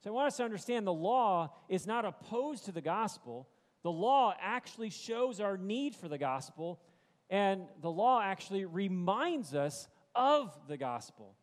So 0.03 0.09
I 0.09 0.13
want 0.15 0.29
us 0.29 0.39
to 0.39 0.45
understand 0.45 0.87
the 0.87 0.95
law 0.95 1.53
is 1.69 1.87
not 1.87 2.07
opposed 2.07 2.65
to 2.65 2.73
the 2.73 2.81
gospel. 2.81 3.51
The 3.83 3.93
law 3.93 4.35
actually 4.41 4.89
shows 4.89 5.41
our 5.41 5.59
need 5.59 5.95
for 5.95 6.09
the 6.09 6.17
gospel, 6.17 6.81
and 7.29 7.67
the 7.83 7.91
law 7.91 8.23
actually 8.23 8.65
reminds 8.65 9.55
us 9.55 9.89
of 10.15 10.59
the 10.69 10.79
gospel. 10.79 11.37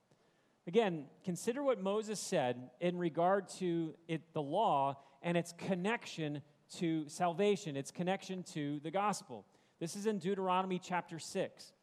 Again, 0.65 1.05
consider 1.23 1.61
what 1.61 1.79
Moses 1.79 2.19
said 2.19 2.71
in 2.81 2.97
regard 2.97 3.47
to 3.59 3.93
it, 4.07 4.33
the 4.33 4.41
law 4.41 4.97
and 5.21 5.37
its 5.37 5.53
connection 5.55 6.41
to 6.79 7.07
salvation, 7.07 7.75
its 7.75 7.91
connection 7.91 8.43
to 8.53 8.79
the 8.79 8.91
gospel. 8.91 9.45
This 9.79 9.95
is 9.95 10.05
in 10.05 10.19
Deuteronomy 10.19 10.79
chapter 10.79 11.19
6. 11.19 11.73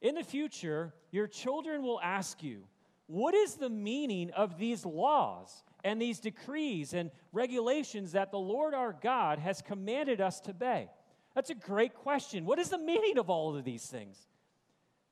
In 0.00 0.14
the 0.14 0.24
future, 0.24 0.94
your 1.10 1.26
children 1.26 1.82
will 1.82 2.00
ask 2.00 2.42
you, 2.42 2.64
What 3.06 3.34
is 3.34 3.56
the 3.56 3.70
meaning 3.70 4.30
of 4.30 4.58
these 4.58 4.86
laws 4.86 5.62
and 5.84 6.00
these 6.00 6.20
decrees 6.20 6.94
and 6.94 7.10
regulations 7.32 8.12
that 8.12 8.30
the 8.30 8.38
Lord 8.38 8.74
our 8.74 8.96
God 9.00 9.38
has 9.38 9.62
commanded 9.62 10.20
us 10.20 10.40
to 10.40 10.50
obey? 10.50 10.88
That's 11.34 11.50
a 11.50 11.54
great 11.54 11.94
question. 11.94 12.44
What 12.44 12.58
is 12.58 12.70
the 12.70 12.78
meaning 12.78 13.18
of 13.18 13.30
all 13.30 13.56
of 13.56 13.64
these 13.64 13.86
things? 13.86 14.16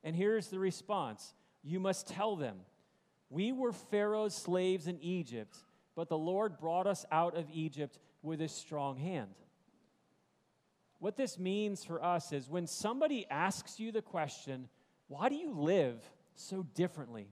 And 0.03 0.15
here's 0.15 0.47
the 0.47 0.59
response 0.59 1.33
You 1.63 1.79
must 1.79 2.07
tell 2.07 2.35
them, 2.35 2.57
We 3.29 3.51
were 3.51 3.73
Pharaoh's 3.73 4.35
slaves 4.35 4.87
in 4.87 4.99
Egypt, 5.01 5.57
but 5.95 6.09
the 6.09 6.17
Lord 6.17 6.57
brought 6.57 6.87
us 6.87 7.05
out 7.11 7.37
of 7.37 7.45
Egypt 7.51 7.99
with 8.21 8.39
his 8.39 8.51
strong 8.51 8.97
hand. 8.97 9.33
What 10.99 11.15
this 11.15 11.39
means 11.39 11.83
for 11.83 12.03
us 12.03 12.33
is 12.33 12.49
when 12.49 12.67
somebody 12.67 13.25
asks 13.29 13.79
you 13.79 13.91
the 13.91 14.01
question, 14.01 14.67
why 15.07 15.29
do 15.29 15.35
you 15.35 15.53
live 15.53 15.97
so 16.35 16.63
differently? 16.75 17.29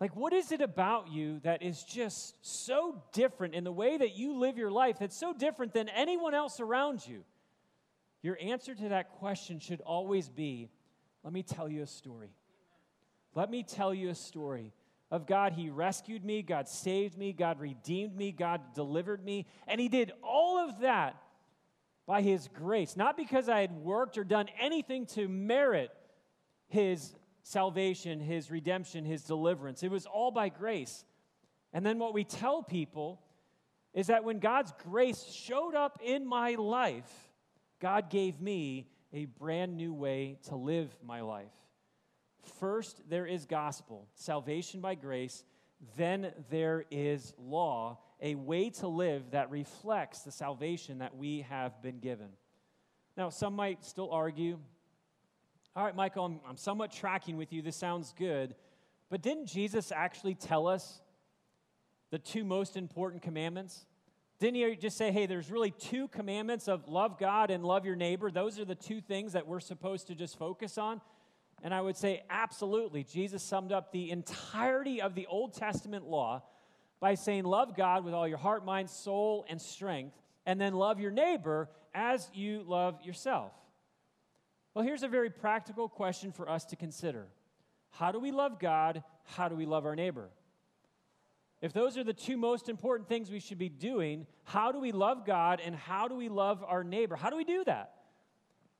Like, 0.00 0.14
what 0.14 0.32
is 0.32 0.52
it 0.52 0.60
about 0.60 1.10
you 1.10 1.40
that 1.40 1.62
is 1.62 1.82
just 1.82 2.34
so 2.40 3.02
different 3.12 3.54
in 3.54 3.64
the 3.64 3.72
way 3.72 3.96
that 3.96 4.16
you 4.16 4.38
live 4.38 4.56
your 4.56 4.70
life 4.70 4.98
that's 5.00 5.18
so 5.18 5.32
different 5.32 5.74
than 5.74 5.88
anyone 5.88 6.34
else 6.34 6.60
around 6.60 7.06
you? 7.06 7.24
Your 8.22 8.38
answer 8.40 8.74
to 8.74 8.88
that 8.90 9.10
question 9.10 9.58
should 9.58 9.80
always 9.80 10.28
be 10.28 10.70
let 11.24 11.32
me 11.32 11.42
tell 11.42 11.68
you 11.68 11.82
a 11.82 11.86
story. 11.86 12.30
Let 13.34 13.50
me 13.50 13.62
tell 13.62 13.92
you 13.92 14.08
a 14.08 14.14
story 14.14 14.72
of 15.10 15.26
God. 15.26 15.52
He 15.52 15.70
rescued 15.70 16.24
me, 16.24 16.42
God 16.42 16.68
saved 16.68 17.16
me, 17.16 17.32
God 17.32 17.60
redeemed 17.60 18.16
me, 18.16 18.32
God 18.32 18.60
delivered 18.74 19.24
me. 19.24 19.46
And 19.66 19.80
He 19.80 19.88
did 19.88 20.12
all 20.22 20.58
of 20.58 20.80
that 20.80 21.16
by 22.06 22.22
His 22.22 22.48
grace, 22.48 22.96
not 22.96 23.16
because 23.16 23.48
I 23.48 23.60
had 23.60 23.72
worked 23.72 24.18
or 24.18 24.24
done 24.24 24.48
anything 24.60 25.06
to 25.06 25.28
merit 25.28 25.90
His 26.68 27.14
salvation, 27.42 28.20
His 28.20 28.50
redemption, 28.50 29.04
His 29.04 29.22
deliverance. 29.22 29.82
It 29.82 29.90
was 29.90 30.06
all 30.06 30.30
by 30.30 30.48
grace. 30.48 31.04
And 31.72 31.84
then 31.84 31.98
what 31.98 32.14
we 32.14 32.24
tell 32.24 32.62
people 32.62 33.20
is 33.94 34.08
that 34.08 34.24
when 34.24 34.38
God's 34.38 34.72
grace 34.84 35.24
showed 35.32 35.74
up 35.74 35.98
in 36.04 36.26
my 36.26 36.54
life, 36.54 37.10
God 37.80 38.10
gave 38.10 38.40
me 38.40 38.88
a 39.12 39.24
brand 39.24 39.76
new 39.76 39.94
way 39.94 40.38
to 40.48 40.56
live 40.56 40.94
my 41.04 41.20
life. 41.20 41.52
First, 42.48 43.02
there 43.08 43.26
is 43.26 43.46
gospel, 43.46 44.08
salvation 44.14 44.80
by 44.80 44.94
grace. 44.94 45.44
Then 45.96 46.32
there 46.50 46.84
is 46.90 47.34
law, 47.38 47.98
a 48.20 48.34
way 48.34 48.70
to 48.70 48.88
live 48.88 49.30
that 49.30 49.50
reflects 49.50 50.20
the 50.20 50.32
salvation 50.32 50.98
that 50.98 51.16
we 51.16 51.42
have 51.42 51.80
been 51.82 52.00
given. 52.00 52.28
Now, 53.16 53.30
some 53.30 53.54
might 53.54 53.84
still 53.84 54.10
argue, 54.10 54.58
all 55.76 55.84
right, 55.84 55.94
Michael, 55.94 56.24
I'm, 56.24 56.40
I'm 56.48 56.56
somewhat 56.56 56.90
tracking 56.92 57.36
with 57.36 57.52
you. 57.52 57.62
This 57.62 57.76
sounds 57.76 58.12
good. 58.18 58.54
But 59.10 59.22
didn't 59.22 59.46
Jesus 59.46 59.92
actually 59.92 60.34
tell 60.34 60.66
us 60.66 61.00
the 62.10 62.18
two 62.18 62.44
most 62.44 62.76
important 62.76 63.22
commandments? 63.22 63.86
Didn't 64.38 64.56
he 64.56 64.76
just 64.76 64.96
say, 64.96 65.10
hey, 65.10 65.26
there's 65.26 65.50
really 65.50 65.70
two 65.72 66.08
commandments 66.08 66.68
of 66.68 66.88
love 66.88 67.18
God 67.18 67.50
and 67.50 67.64
love 67.64 67.84
your 67.84 67.96
neighbor? 67.96 68.30
Those 68.30 68.58
are 68.58 68.64
the 68.64 68.74
two 68.74 69.00
things 69.00 69.32
that 69.32 69.46
we're 69.46 69.60
supposed 69.60 70.06
to 70.08 70.14
just 70.14 70.38
focus 70.38 70.78
on. 70.78 71.00
And 71.62 71.74
I 71.74 71.80
would 71.80 71.96
say, 71.96 72.22
absolutely. 72.30 73.04
Jesus 73.04 73.42
summed 73.42 73.72
up 73.72 73.90
the 73.92 74.10
entirety 74.10 75.02
of 75.02 75.14
the 75.14 75.26
Old 75.26 75.54
Testament 75.54 76.04
law 76.04 76.42
by 77.00 77.14
saying, 77.14 77.44
Love 77.44 77.76
God 77.76 78.04
with 78.04 78.14
all 78.14 78.28
your 78.28 78.38
heart, 78.38 78.64
mind, 78.64 78.90
soul, 78.90 79.44
and 79.48 79.60
strength, 79.60 80.16
and 80.46 80.60
then 80.60 80.74
love 80.74 81.00
your 81.00 81.10
neighbor 81.10 81.68
as 81.94 82.28
you 82.32 82.62
love 82.66 83.00
yourself. 83.02 83.52
Well, 84.74 84.84
here's 84.84 85.02
a 85.02 85.08
very 85.08 85.30
practical 85.30 85.88
question 85.88 86.30
for 86.30 86.48
us 86.48 86.64
to 86.66 86.76
consider 86.76 87.26
How 87.90 88.12
do 88.12 88.20
we 88.20 88.30
love 88.30 88.58
God? 88.60 89.02
How 89.24 89.48
do 89.48 89.56
we 89.56 89.66
love 89.66 89.84
our 89.84 89.96
neighbor? 89.96 90.30
If 91.60 91.72
those 91.72 91.98
are 91.98 92.04
the 92.04 92.12
two 92.12 92.36
most 92.36 92.68
important 92.68 93.08
things 93.08 93.30
we 93.30 93.40
should 93.40 93.58
be 93.58 93.68
doing, 93.68 94.26
how 94.44 94.70
do 94.70 94.78
we 94.78 94.92
love 94.92 95.26
God 95.26 95.60
and 95.64 95.74
how 95.74 96.06
do 96.06 96.14
we 96.14 96.28
love 96.28 96.62
our 96.64 96.84
neighbor? 96.84 97.16
How 97.16 97.30
do 97.30 97.36
we 97.36 97.42
do 97.42 97.64
that? 97.64 97.94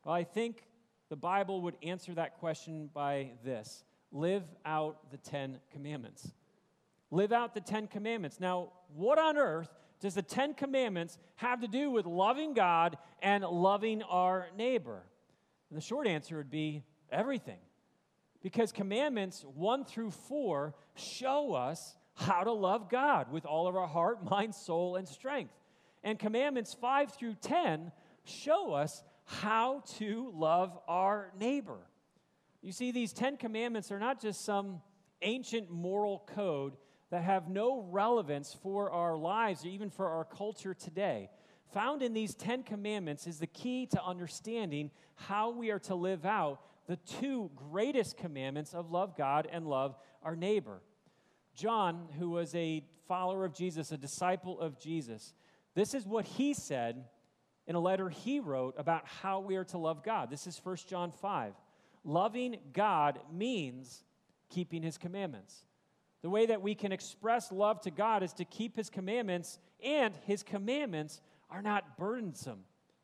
Well, 0.04 0.14
I 0.14 0.22
think 0.22 0.62
the 1.08 1.16
Bible 1.16 1.62
would 1.62 1.76
answer 1.82 2.14
that 2.14 2.38
question 2.38 2.90
by 2.92 3.32
this 3.44 3.84
live 4.12 4.44
out 4.64 5.10
the 5.10 5.16
Ten 5.16 5.58
Commandments. 5.72 6.30
Live 7.10 7.32
out 7.32 7.54
the 7.54 7.60
Ten 7.60 7.86
Commandments. 7.86 8.40
Now, 8.40 8.68
what 8.94 9.18
on 9.18 9.38
earth 9.38 9.70
does 10.00 10.14
the 10.14 10.22
Ten 10.22 10.54
Commandments 10.54 11.18
have 11.36 11.60
to 11.60 11.68
do 11.68 11.90
with 11.90 12.06
loving 12.06 12.54
God 12.54 12.98
and 13.22 13.42
loving 13.44 14.02
our 14.02 14.48
neighbor? 14.56 15.02
And 15.70 15.76
the 15.76 15.82
short 15.82 16.06
answer 16.06 16.36
would 16.36 16.50
be 16.50 16.84
everything. 17.10 17.58
Because 18.42 18.70
commandments 18.70 19.44
1 19.54 19.84
through 19.84 20.12
4 20.12 20.74
show 20.94 21.54
us 21.54 21.96
how 22.14 22.44
to 22.44 22.52
love 22.52 22.88
God 22.88 23.32
with 23.32 23.44
all 23.46 23.66
of 23.66 23.76
our 23.76 23.86
heart, 23.86 24.24
mind, 24.30 24.54
soul, 24.54 24.96
and 24.96 25.08
strength. 25.08 25.54
And 26.04 26.18
commandments 26.18 26.74
5 26.74 27.12
through 27.12 27.34
10 27.40 27.92
show 28.24 28.74
us 28.74 29.02
how 29.28 29.82
to 29.98 30.32
love 30.34 30.78
our 30.88 31.30
neighbor. 31.38 31.78
You 32.62 32.72
see, 32.72 32.92
these 32.92 33.12
Ten 33.12 33.36
Commandments 33.36 33.92
are 33.92 33.98
not 33.98 34.22
just 34.22 34.42
some 34.42 34.80
ancient 35.20 35.70
moral 35.70 36.26
code 36.34 36.76
that 37.10 37.22
have 37.22 37.48
no 37.48 37.86
relevance 37.90 38.56
for 38.62 38.90
our 38.90 39.16
lives 39.16 39.66
or 39.66 39.68
even 39.68 39.90
for 39.90 40.08
our 40.08 40.24
culture 40.24 40.72
today. 40.72 41.28
Found 41.74 42.02
in 42.02 42.14
these 42.14 42.34
Ten 42.34 42.62
Commandments 42.62 43.26
is 43.26 43.38
the 43.38 43.46
key 43.46 43.84
to 43.86 44.02
understanding 44.02 44.90
how 45.14 45.50
we 45.50 45.70
are 45.70 45.78
to 45.80 45.94
live 45.94 46.24
out 46.24 46.62
the 46.86 46.96
two 46.96 47.50
greatest 47.54 48.16
commandments 48.16 48.72
of 48.72 48.90
love 48.90 49.14
God 49.14 49.46
and 49.52 49.66
love 49.66 49.94
our 50.22 50.36
neighbor. 50.36 50.80
John, 51.54 52.08
who 52.18 52.30
was 52.30 52.54
a 52.54 52.82
follower 53.06 53.44
of 53.44 53.52
Jesus, 53.52 53.92
a 53.92 53.98
disciple 53.98 54.58
of 54.58 54.80
Jesus, 54.80 55.34
this 55.74 55.92
is 55.92 56.06
what 56.06 56.24
he 56.24 56.54
said 56.54 57.04
in 57.68 57.74
a 57.74 57.80
letter 57.80 58.08
he 58.08 58.40
wrote 58.40 58.74
about 58.78 59.06
how 59.06 59.40
we 59.40 59.54
are 59.56 59.64
to 59.64 59.78
love 59.78 60.02
God. 60.02 60.30
This 60.30 60.46
is 60.46 60.60
1 60.64 60.76
John 60.88 61.12
5. 61.12 61.52
Loving 62.02 62.56
God 62.72 63.20
means 63.30 64.02
keeping 64.48 64.82
his 64.82 64.96
commandments. 64.96 65.64
The 66.22 66.30
way 66.30 66.46
that 66.46 66.62
we 66.62 66.74
can 66.74 66.90
express 66.90 67.52
love 67.52 67.82
to 67.82 67.90
God 67.90 68.22
is 68.22 68.32
to 68.34 68.44
keep 68.46 68.74
his 68.74 68.88
commandments, 68.88 69.58
and 69.84 70.16
his 70.24 70.42
commandments 70.42 71.20
are 71.50 71.62
not 71.62 71.98
burdensome, 71.98 72.60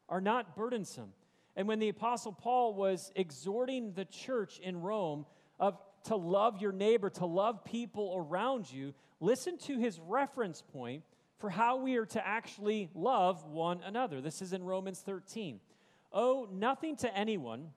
are 0.08 0.22
not 0.22 0.56
burdensome. 0.56 1.12
And 1.56 1.68
when 1.68 1.78
the 1.78 1.90
apostle 1.90 2.32
Paul 2.32 2.74
was 2.74 3.12
exhorting 3.14 3.92
the 3.92 4.06
church 4.06 4.58
in 4.58 4.80
Rome 4.80 5.26
of 5.60 5.78
to 6.04 6.16
love 6.16 6.60
your 6.60 6.72
neighbor, 6.72 7.10
to 7.10 7.26
love 7.26 7.64
people 7.64 8.14
around 8.16 8.72
you, 8.72 8.94
listen 9.20 9.58
to 9.58 9.78
his 9.78 10.00
reference 10.00 10.62
point 10.62 11.02
for 11.44 11.50
how 11.50 11.76
we 11.76 11.98
are 11.98 12.06
to 12.06 12.26
actually 12.26 12.88
love 12.94 13.44
one 13.44 13.82
another. 13.84 14.22
This 14.22 14.40
is 14.40 14.54
in 14.54 14.64
Romans 14.64 15.00
13. 15.00 15.60
Owe 16.10 16.48
nothing 16.50 16.96
to 16.96 17.14
anyone 17.14 17.68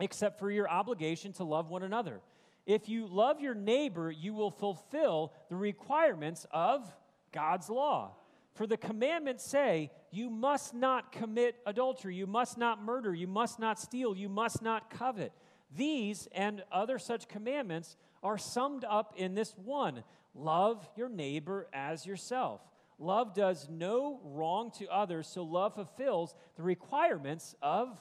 except 0.00 0.40
for 0.40 0.50
your 0.50 0.68
obligation 0.68 1.32
to 1.34 1.44
love 1.44 1.70
one 1.70 1.84
another. 1.84 2.20
If 2.66 2.88
you 2.88 3.06
love 3.06 3.40
your 3.40 3.54
neighbor, 3.54 4.10
you 4.10 4.34
will 4.34 4.50
fulfill 4.50 5.32
the 5.50 5.54
requirements 5.54 6.48
of 6.50 6.84
God's 7.30 7.70
law. 7.70 8.16
For 8.54 8.66
the 8.66 8.76
commandments 8.76 9.44
say, 9.44 9.92
you 10.10 10.28
must 10.28 10.74
not 10.74 11.12
commit 11.12 11.54
adultery, 11.66 12.16
you 12.16 12.26
must 12.26 12.58
not 12.58 12.82
murder, 12.82 13.14
you 13.14 13.28
must 13.28 13.60
not 13.60 13.78
steal, 13.78 14.16
you 14.16 14.28
must 14.28 14.62
not 14.62 14.90
covet. 14.90 15.30
These 15.76 16.26
and 16.32 16.64
other 16.72 16.98
such 16.98 17.28
commandments 17.28 17.96
are 18.20 18.36
summed 18.36 18.84
up 18.84 19.14
in 19.16 19.36
this 19.36 19.54
one 19.56 20.02
love 20.34 20.88
your 20.96 21.08
neighbor 21.08 21.68
as 21.72 22.04
yourself. 22.04 22.60
Love 23.00 23.34
does 23.34 23.66
no 23.70 24.20
wrong 24.22 24.70
to 24.72 24.86
others, 24.88 25.26
so 25.26 25.42
love 25.42 25.74
fulfills 25.74 26.34
the 26.56 26.62
requirements 26.62 27.54
of 27.62 27.98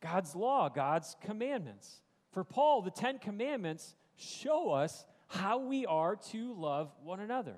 God's 0.00 0.36
law, 0.36 0.68
God's 0.68 1.16
commandments. 1.24 2.02
For 2.30 2.44
Paul, 2.44 2.82
the 2.82 2.92
Ten 2.92 3.18
Commandments 3.18 3.96
show 4.14 4.70
us 4.70 5.04
how 5.26 5.58
we 5.58 5.86
are 5.86 6.14
to 6.30 6.54
love 6.54 6.92
one 7.02 7.18
another. 7.18 7.56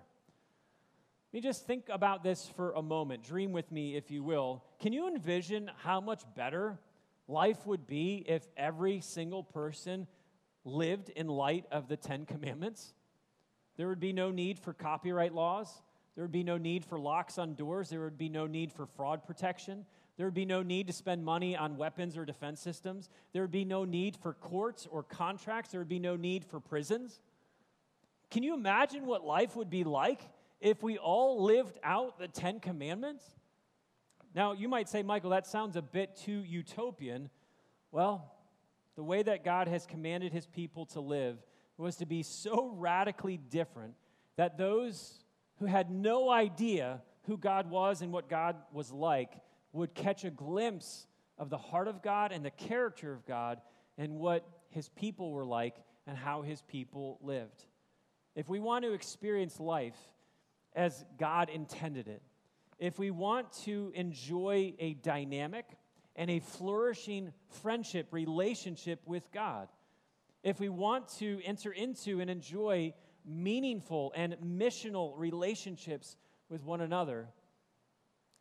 Let 1.33 1.35
me 1.35 1.41
just 1.43 1.67
think 1.67 1.91
about 1.91 2.23
this 2.23 2.51
for 2.57 2.73
a 2.73 2.81
moment. 2.81 3.23
Dream 3.23 3.53
with 3.53 3.71
me, 3.71 3.95
if 3.95 4.11
you 4.11 4.25
will. 4.25 4.65
Can 4.81 4.95
you 4.95 5.07
envision 5.07 5.71
how 5.83 6.01
much 6.01 6.23
better 6.35 6.79
life 7.27 7.67
would 7.67 7.87
be 7.87 8.25
if 8.27 8.49
every 8.57 9.03
single 9.03 9.43
person 9.43 10.07
lived 10.65 11.11
in 11.11 11.27
light 11.27 11.67
of 11.71 11.89
the 11.89 11.99
Ten 11.99 12.25
Commandments? 12.25 12.95
There 13.77 13.89
would 13.89 14.01
be 14.01 14.15
no 14.15 14.31
need 14.31 14.59
for 14.59 14.73
copyright 14.73 15.35
laws. 15.35 15.83
There 16.19 16.25
would 16.25 16.33
be 16.33 16.43
no 16.43 16.59
need 16.59 16.85
for 16.85 16.99
locks 16.99 17.39
on 17.39 17.55
doors. 17.55 17.91
There 17.91 18.01
would 18.01 18.19
be 18.19 18.29
no 18.29 18.49
need 18.49 18.73
for 18.73 18.87
fraud 18.87 19.25
protection. 19.25 19.87
There 20.17 20.27
would 20.27 20.35
be 20.35 20.45
no 20.45 20.65
need 20.65 20.89
to 20.89 20.93
spend 20.93 21.25
money 21.25 21.57
on 21.57 21.77
weapons 21.77 22.17
or 22.17 22.25
defense 22.25 22.61
systems. 22.61 23.09
There 23.33 23.43
would 23.43 23.53
be 23.53 23.65
no 23.65 23.85
need 23.85 24.17
for 24.17 24.33
courts 24.33 24.89
or 24.91 25.05
contracts. 25.05 25.71
There 25.71 25.81
would 25.81 25.89
be 25.89 26.01
no 26.01 26.17
need 26.17 26.45
for 26.45 26.59
prisons. 26.59 27.21
Can 28.33 28.43
you 28.43 28.53
imagine 28.55 29.07
what 29.07 29.25
life 29.25 29.55
would 29.55 29.71
be 29.71 29.85
like 29.85 30.21
if 30.61 30.83
we 30.83 30.99
all 30.99 31.45
lived 31.45 31.79
out 31.85 32.19
the 32.19 32.27
Ten 32.27 32.59
Commandments? 32.59 33.25
Now, 34.35 34.55
you 34.55 34.69
might 34.69 34.89
say, 34.89 35.05
Michael, 35.05 35.31
that 35.31 35.47
sounds 35.47 35.77
a 35.77 35.83
bit 35.83 36.17
too 36.17 36.43
utopian. 36.43 37.31
Well, 37.93 38.35
the 38.97 39.05
way 39.05 39.23
that 39.23 39.45
God 39.45 39.69
has 39.69 39.87
commanded 39.87 40.33
his 40.33 40.49
people 40.49 40.85
to 40.87 41.01
live 41.01 41.39
was 41.77 41.95
to 41.99 42.07
be 42.07 42.25
so 42.25 42.73
radically 42.75 43.37
different 43.37 43.95
that 44.35 44.59
those 44.59 45.23
who 45.59 45.67
had 45.67 45.91
no 45.91 46.31
idea 46.31 47.01
who 47.23 47.37
God 47.37 47.71
was 47.71 48.03
and 48.03 48.13
what 48.13 48.29
God 48.29 48.57
was 48.73 48.93
like 48.93 49.33
would 49.73 49.95
catch 49.95 50.25
a 50.25 50.31
glimpse 50.31 51.07
of 51.37 51.51
the 51.51 51.59
heart 51.59 51.89
of 51.89 52.03
God 52.03 52.33
and 52.33 52.45
the 52.45 52.51
character 52.51 53.13
of 53.13 53.27
God 53.27 53.61
and 53.97 54.15
what 54.15 54.49
his 54.71 54.89
people 54.89 55.33
were 55.33 55.45
like 55.45 55.77
and 56.07 56.17
how 56.17 56.43
his 56.43 56.63
people 56.63 57.19
lived. 57.23 57.65
If 58.35 58.49
we 58.49 58.61
want 58.61 58.85
to 58.85 58.93
experience 58.93 59.61
life 59.61 59.97
as 60.75 61.05
God 61.19 61.51
intended 61.51 62.09
it, 62.09 62.23
if 62.79 62.99
we 62.99 63.11
want 63.11 63.53
to 63.65 63.93
enjoy 63.95 64.75
a 64.79 64.95
dynamic 64.95 65.67
and 66.15 66.31
a 66.31 66.39
flourishing 66.39 67.33
friendship, 67.63 68.09
relationship 68.13 69.01
with 69.07 69.31
God, 69.33 69.69
if 70.45 70.61
we 70.61 70.69
want 70.69 71.09
to 71.19 71.41
enter 71.45 71.73
into 71.73 72.21
and 72.21 72.31
enjoy 72.31 72.95
meaningful 73.29 74.13
and 74.17 74.37
missional 74.45 75.13
relationships 75.17 76.17
with 76.49 76.65
one 76.65 76.81
another, 76.81 77.29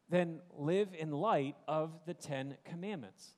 then 0.10 0.40
live 0.58 0.90
in 0.98 1.12
light 1.12 1.56
of 1.68 1.92
the 2.06 2.14
Ten 2.14 2.56
Commandments. 2.64 3.34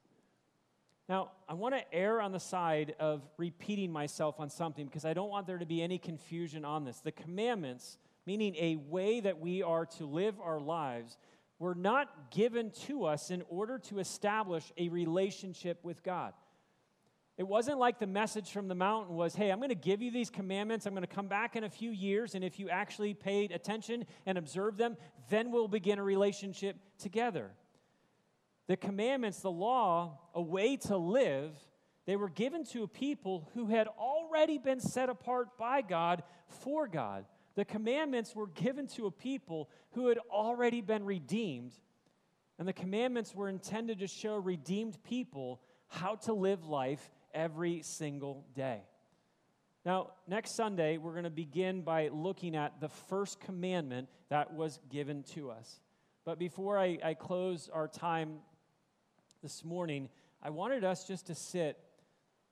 Now, 1.07 1.31
I 1.47 1.55
want 1.55 1.73
to 1.73 1.93
err 1.93 2.21
on 2.21 2.31
the 2.31 2.39
side 2.39 2.93
of 2.99 3.23
repeating 3.37 3.91
myself 3.91 4.39
on 4.39 4.51
something 4.51 4.85
because 4.85 5.05
I 5.05 5.15
don't 5.15 5.29
want 5.29 5.47
there 5.47 5.57
to 5.57 5.65
be 5.65 5.81
any 5.81 5.97
confusion 5.97 6.63
on 6.63 6.85
this. 6.85 6.99
The 6.99 7.11
commandments, 7.11 7.97
meaning 8.27 8.55
a 8.57 8.75
way 8.75 9.19
that 9.19 9.39
we 9.39 9.63
are 9.63 9.87
to 9.97 10.05
live 10.05 10.39
our 10.39 10.59
lives, 10.59 11.17
were 11.57 11.73
not 11.73 12.29
given 12.29 12.69
to 12.87 13.05
us 13.05 13.31
in 13.31 13.41
order 13.49 13.79
to 13.79 13.97
establish 13.97 14.71
a 14.77 14.89
relationship 14.89 15.83
with 15.83 16.03
God. 16.03 16.33
It 17.39 17.47
wasn't 17.47 17.79
like 17.79 17.99
the 17.99 18.05
message 18.05 18.51
from 18.51 18.67
the 18.67 18.75
mountain 18.75 19.15
was, 19.15 19.33
hey, 19.33 19.49
I'm 19.49 19.59
going 19.59 19.69
to 19.69 19.75
give 19.75 20.01
you 20.01 20.11
these 20.11 20.29
commandments. 20.29 20.85
I'm 20.85 20.93
going 20.93 21.07
to 21.07 21.15
come 21.15 21.29
back 21.29 21.55
in 21.55 21.63
a 21.63 21.69
few 21.69 21.89
years, 21.89 22.35
and 22.35 22.43
if 22.43 22.59
you 22.59 22.69
actually 22.69 23.13
paid 23.13 23.53
attention 23.53 24.03
and 24.25 24.37
observed 24.37 24.77
them, 24.77 24.97
then 25.29 25.49
we'll 25.49 25.69
begin 25.69 25.99
a 25.99 26.03
relationship 26.03 26.75
together. 26.97 27.51
The 28.67 28.75
commandments, 28.75 29.39
the 29.39 29.49
law, 29.49 30.19
a 30.35 30.41
way 30.41 30.75
to 30.87 30.97
live, 30.97 31.53
they 32.05 32.17
were 32.17 32.27
given 32.27 32.65
to 32.65 32.83
a 32.83 32.89
people 32.89 33.49
who 33.53 33.67
had 33.67 33.87
already 33.87 34.57
been 34.57 34.81
set 34.81 35.07
apart 35.07 35.57
by 35.57 35.81
God 35.81 36.23
for 36.45 36.89
God. 36.89 37.23
The 37.55 37.63
commandments 37.63 38.35
were 38.35 38.47
given 38.47 38.85
to 38.87 39.05
a 39.05 39.11
people 39.11 39.69
who 39.91 40.09
had 40.09 40.17
already 40.29 40.81
been 40.81 41.05
redeemed, 41.05 41.71
and 42.57 42.67
the 42.67 42.73
commandments 42.73 43.33
were 43.33 43.47
intended 43.47 43.99
to 43.99 44.07
show 44.07 44.35
redeemed 44.35 45.01
people 45.03 45.61
how 45.87 46.15
to 46.15 46.33
live 46.33 46.65
life 46.65 47.09
every 47.33 47.81
single 47.83 48.45
day. 48.55 48.81
Now, 49.85 50.11
next 50.27 50.55
Sunday, 50.55 50.97
we're 50.97 51.13
going 51.13 51.23
to 51.23 51.29
begin 51.29 51.81
by 51.81 52.09
looking 52.09 52.55
at 52.55 52.81
the 52.81 52.89
first 52.89 53.39
commandment 53.39 54.09
that 54.29 54.53
was 54.53 54.79
given 54.89 55.23
to 55.35 55.51
us. 55.51 55.79
But 56.25 56.37
before 56.37 56.77
I, 56.77 56.97
I 57.03 57.13
close 57.13 57.69
our 57.73 57.87
time 57.87 58.39
this 59.41 59.63
morning, 59.63 60.09
I 60.43 60.49
wanted 60.49 60.83
us 60.83 61.07
just 61.07 61.27
to 61.27 61.35
sit 61.35 61.77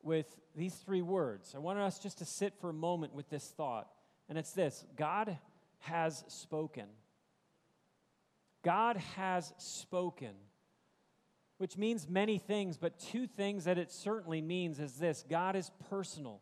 with 0.02 0.26
these 0.56 0.74
three 0.74 1.02
words. 1.02 1.54
I 1.54 1.60
wanted 1.60 1.84
us 1.84 2.00
just 2.00 2.20
to 2.20 2.26
sit 2.26 2.54
for 2.60 2.70
a 2.70 2.74
moment 2.74 3.14
with 3.14 3.30
this 3.30 3.46
thought. 3.58 3.88
And 4.30 4.38
it's 4.38 4.54
this 4.54 4.86
God 4.96 5.38
has 5.80 6.24
spoken. 6.28 6.86
God 8.64 8.98
has 9.16 9.54
spoken 9.58 10.34
which 11.58 11.78
means 11.78 12.08
many 12.08 12.38
things, 12.38 12.78
but 12.78 13.00
two 13.00 13.28
things 13.28 13.66
that 13.66 13.78
it 13.78 13.92
certainly 13.92 14.42
means 14.42 14.80
is 14.80 14.94
this 14.94 15.24
God 15.30 15.56
is 15.56 15.72
personal. 15.90 16.42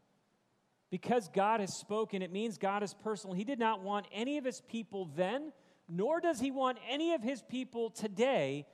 Because 0.92 1.30
God 1.30 1.60
has 1.60 1.76
spoken, 1.76 2.22
it 2.22 2.32
means 2.32 2.58
God 2.58 2.84
is 2.84 2.94
personal. 2.94 3.36
He 3.36 3.44
did 3.44 3.60
not 3.60 3.82
want 3.82 4.06
any 4.14 4.38
of 4.38 4.46
his 4.46 4.62
people 4.62 5.10
then, 5.16 5.52
nor 5.90 6.22
does 6.22 6.40
he 6.40 6.52
want 6.52 6.78
any 6.90 7.14
of 7.14 7.22
his 7.22 7.42
people 7.42 7.90
today 7.90 8.66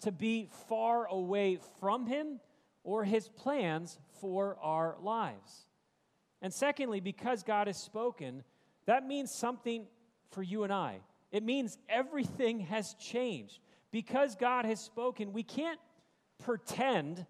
to 0.00 0.12
be 0.12 0.48
far 0.68 1.06
away 1.06 1.58
from 1.80 2.06
him 2.06 2.40
or 2.84 3.04
his 3.04 3.28
plans 3.28 3.98
for 4.20 4.56
our 4.62 4.96
lives. 5.00 5.66
And 6.42 6.52
secondly, 6.52 7.00
because 7.00 7.42
God 7.42 7.66
has 7.66 7.78
spoken, 7.78 8.44
that 8.84 9.06
means 9.06 9.32
something 9.32 9.86
for 10.30 10.42
you 10.42 10.62
and 10.62 10.72
I. 10.72 11.00
It 11.32 11.42
means 11.42 11.78
everything 11.88 12.60
has 12.60 12.94
changed 12.94 13.58
because 13.90 14.34
God 14.34 14.64
has 14.64 14.80
spoken, 14.80 15.32
we 15.32 15.42
can't 15.42 15.80
pretend 16.42 17.26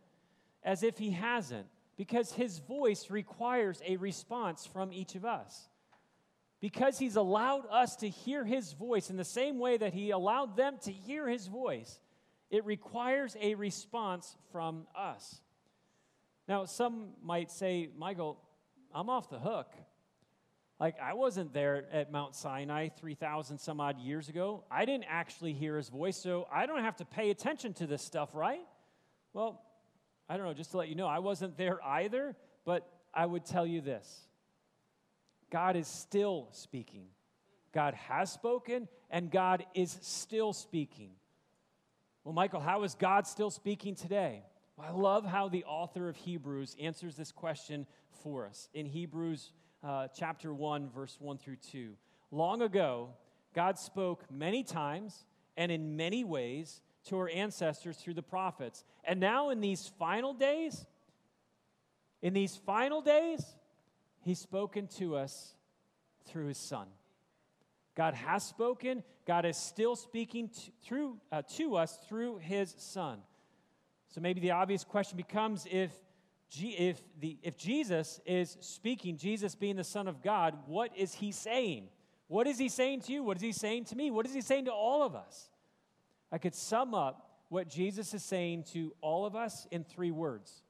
as 0.62 0.82
if 0.82 0.98
He 0.98 1.10
hasn't, 1.10 1.66
because 1.96 2.32
His 2.32 2.58
voice 2.58 3.10
requires 3.10 3.80
a 3.86 3.96
response 3.96 4.66
from 4.66 4.92
each 4.92 5.14
of 5.14 5.24
us. 5.24 5.68
Because 6.60 6.98
He's 6.98 7.16
allowed 7.16 7.66
us 7.70 7.96
to 7.96 8.08
hear 8.08 8.44
His 8.44 8.72
voice 8.72 9.10
in 9.10 9.16
the 9.16 9.24
same 9.24 9.58
way 9.58 9.76
that 9.76 9.94
He 9.94 10.10
allowed 10.10 10.56
them 10.56 10.76
to 10.82 10.92
hear 10.92 11.28
His 11.28 11.46
voice, 11.46 12.00
it 12.50 12.64
requires 12.64 13.36
a 13.40 13.54
response 13.54 14.36
from 14.52 14.86
us. 14.96 15.40
Now, 16.48 16.64
some 16.64 17.08
might 17.22 17.50
say, 17.50 17.88
Michael, 17.96 18.38
I'm 18.94 19.10
off 19.10 19.28
the 19.28 19.38
hook. 19.38 19.68
Like, 20.78 20.96
I 21.00 21.14
wasn't 21.14 21.54
there 21.54 21.86
at 21.90 22.12
Mount 22.12 22.34
Sinai 22.34 22.88
3,000 22.88 23.58
some 23.58 23.80
odd 23.80 23.98
years 23.98 24.28
ago. 24.28 24.64
I 24.70 24.84
didn't 24.84 25.06
actually 25.08 25.54
hear 25.54 25.76
his 25.76 25.88
voice, 25.88 26.18
so 26.18 26.46
I 26.52 26.66
don't 26.66 26.82
have 26.82 26.96
to 26.96 27.06
pay 27.06 27.30
attention 27.30 27.72
to 27.74 27.86
this 27.86 28.02
stuff, 28.02 28.34
right? 28.34 28.60
Well, 29.32 29.62
I 30.28 30.36
don't 30.36 30.44
know, 30.44 30.52
just 30.52 30.72
to 30.72 30.76
let 30.76 30.88
you 30.88 30.94
know, 30.94 31.06
I 31.06 31.20
wasn't 31.20 31.56
there 31.56 31.82
either, 31.82 32.36
but 32.66 32.86
I 33.14 33.24
would 33.24 33.46
tell 33.46 33.66
you 33.66 33.80
this 33.80 34.26
God 35.50 35.76
is 35.76 35.88
still 35.88 36.48
speaking. 36.52 37.06
God 37.72 37.94
has 37.94 38.32
spoken, 38.32 38.88
and 39.10 39.30
God 39.30 39.64
is 39.74 39.98
still 40.02 40.52
speaking. 40.52 41.10
Well, 42.24 42.34
Michael, 42.34 42.60
how 42.60 42.82
is 42.82 42.94
God 42.94 43.26
still 43.26 43.50
speaking 43.50 43.94
today? 43.94 44.42
Well, 44.76 44.88
I 44.88 44.90
love 44.90 45.24
how 45.24 45.48
the 45.48 45.64
author 45.64 46.08
of 46.08 46.16
Hebrews 46.16 46.76
answers 46.80 47.16
this 47.16 47.32
question 47.32 47.86
for 48.22 48.46
us. 48.46 48.68
In 48.74 48.86
Hebrews 48.86 49.52
uh, 49.86 50.08
chapter 50.12 50.52
1, 50.52 50.90
verse 50.90 51.16
1 51.20 51.38
through 51.38 51.56
2. 51.70 51.92
Long 52.32 52.60
ago, 52.62 53.10
God 53.54 53.78
spoke 53.78 54.24
many 54.30 54.64
times 54.64 55.24
and 55.56 55.70
in 55.70 55.96
many 55.96 56.24
ways 56.24 56.80
to 57.04 57.16
our 57.16 57.30
ancestors 57.30 57.96
through 57.96 58.14
the 58.14 58.22
prophets. 58.22 58.84
And 59.04 59.20
now, 59.20 59.50
in 59.50 59.60
these 59.60 59.90
final 59.98 60.34
days, 60.34 60.84
in 62.20 62.34
these 62.34 62.56
final 62.56 63.00
days, 63.00 63.44
He's 64.22 64.40
spoken 64.40 64.88
to 64.98 65.14
us 65.14 65.54
through 66.24 66.48
His 66.48 66.58
Son. 66.58 66.88
God 67.94 68.14
has 68.14 68.44
spoken, 68.44 69.04
God 69.24 69.46
is 69.46 69.56
still 69.56 69.94
speaking 69.94 70.48
to, 70.48 70.70
through, 70.84 71.16
uh, 71.30 71.42
to 71.56 71.76
us 71.76 71.96
through 72.08 72.38
His 72.38 72.74
Son. 72.76 73.20
So 74.08 74.20
maybe 74.20 74.40
the 74.40 74.50
obvious 74.50 74.82
question 74.82 75.16
becomes 75.16 75.64
if 75.70 75.92
if, 76.54 77.00
the, 77.20 77.38
if 77.42 77.56
Jesus 77.56 78.20
is 78.24 78.56
speaking, 78.60 79.16
Jesus 79.16 79.54
being 79.54 79.76
the 79.76 79.84
Son 79.84 80.08
of 80.08 80.22
God, 80.22 80.56
what 80.66 80.96
is 80.96 81.14
he 81.14 81.32
saying? 81.32 81.88
What 82.28 82.46
is 82.46 82.58
he 82.58 82.68
saying 82.68 83.02
to 83.02 83.12
you? 83.12 83.22
What 83.22 83.36
is 83.36 83.42
he 83.42 83.52
saying 83.52 83.84
to 83.86 83.96
me? 83.96 84.10
What 84.10 84.26
is 84.26 84.34
he 84.34 84.40
saying 84.40 84.66
to 84.66 84.72
all 84.72 85.02
of 85.02 85.14
us? 85.14 85.50
I 86.32 86.38
could 86.38 86.54
sum 86.54 86.94
up 86.94 87.30
what 87.48 87.68
Jesus 87.68 88.12
is 88.14 88.24
saying 88.24 88.64
to 88.72 88.92
all 89.00 89.26
of 89.26 89.36
us 89.36 89.66
in 89.70 89.84
three 89.84 90.10
words. 90.10 90.62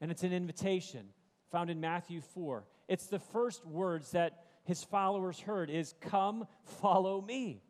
And 0.00 0.10
it's 0.10 0.22
an 0.22 0.32
invitation 0.32 1.06
found 1.50 1.70
in 1.70 1.80
Matthew 1.80 2.20
4. 2.20 2.64
It's 2.88 3.06
the 3.06 3.18
first 3.18 3.66
words 3.66 4.12
that 4.12 4.44
his 4.64 4.84
followers 4.84 5.40
heard 5.40 5.70
is 5.70 5.94
come 6.00 6.46
follow 6.80 7.20
me. 7.20 7.62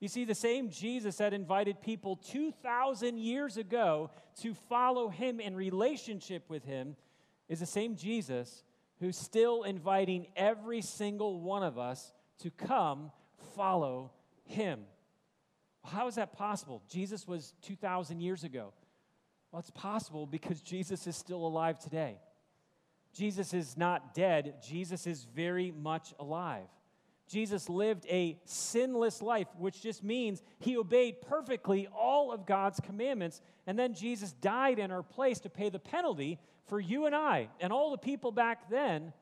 You 0.00 0.08
see, 0.08 0.24
the 0.24 0.34
same 0.34 0.68
Jesus 0.68 1.16
that 1.16 1.32
invited 1.32 1.80
people 1.80 2.16
2,000 2.16 3.18
years 3.18 3.56
ago 3.56 4.10
to 4.42 4.52
follow 4.52 5.08
him 5.08 5.40
in 5.40 5.56
relationship 5.56 6.44
with 6.48 6.64
him 6.64 6.96
is 7.48 7.60
the 7.60 7.66
same 7.66 7.96
Jesus 7.96 8.64
who's 9.00 9.16
still 9.16 9.62
inviting 9.62 10.26
every 10.36 10.82
single 10.82 11.40
one 11.40 11.62
of 11.62 11.78
us 11.78 12.12
to 12.40 12.50
come 12.50 13.10
follow 13.54 14.12
him. 14.44 14.80
How 15.84 16.08
is 16.08 16.16
that 16.16 16.32
possible? 16.32 16.82
Jesus 16.88 17.26
was 17.26 17.54
2,000 17.62 18.20
years 18.20 18.44
ago. 18.44 18.72
Well, 19.50 19.60
it's 19.60 19.70
possible 19.70 20.26
because 20.26 20.60
Jesus 20.60 21.06
is 21.06 21.16
still 21.16 21.46
alive 21.46 21.78
today. 21.78 22.18
Jesus 23.14 23.54
is 23.54 23.76
not 23.76 24.14
dead, 24.14 24.56
Jesus 24.62 25.06
is 25.06 25.24
very 25.24 25.70
much 25.70 26.12
alive. 26.18 26.68
Jesus 27.28 27.68
lived 27.68 28.06
a 28.08 28.38
sinless 28.44 29.20
life, 29.20 29.48
which 29.58 29.82
just 29.82 30.04
means 30.04 30.42
he 30.60 30.76
obeyed 30.76 31.20
perfectly 31.20 31.88
all 31.88 32.30
of 32.30 32.46
God's 32.46 32.78
commandments. 32.80 33.40
And 33.66 33.78
then 33.78 33.94
Jesus 33.94 34.32
died 34.32 34.78
in 34.78 34.92
our 34.92 35.02
place 35.02 35.40
to 35.40 35.50
pay 35.50 35.68
the 35.68 35.80
penalty 35.80 36.38
for 36.66 36.78
you 36.78 37.06
and 37.06 37.14
I 37.14 37.48
and 37.60 37.72
all 37.72 37.90
the 37.90 37.98
people 37.98 38.30
back 38.30 38.70
then 38.70 39.12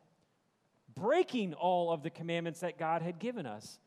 breaking 0.94 1.54
all 1.54 1.90
of 1.90 2.02
the 2.02 2.10
commandments 2.10 2.60
that 2.60 2.78
God 2.78 3.00
had 3.00 3.18
given 3.18 3.46
us. 3.46 3.78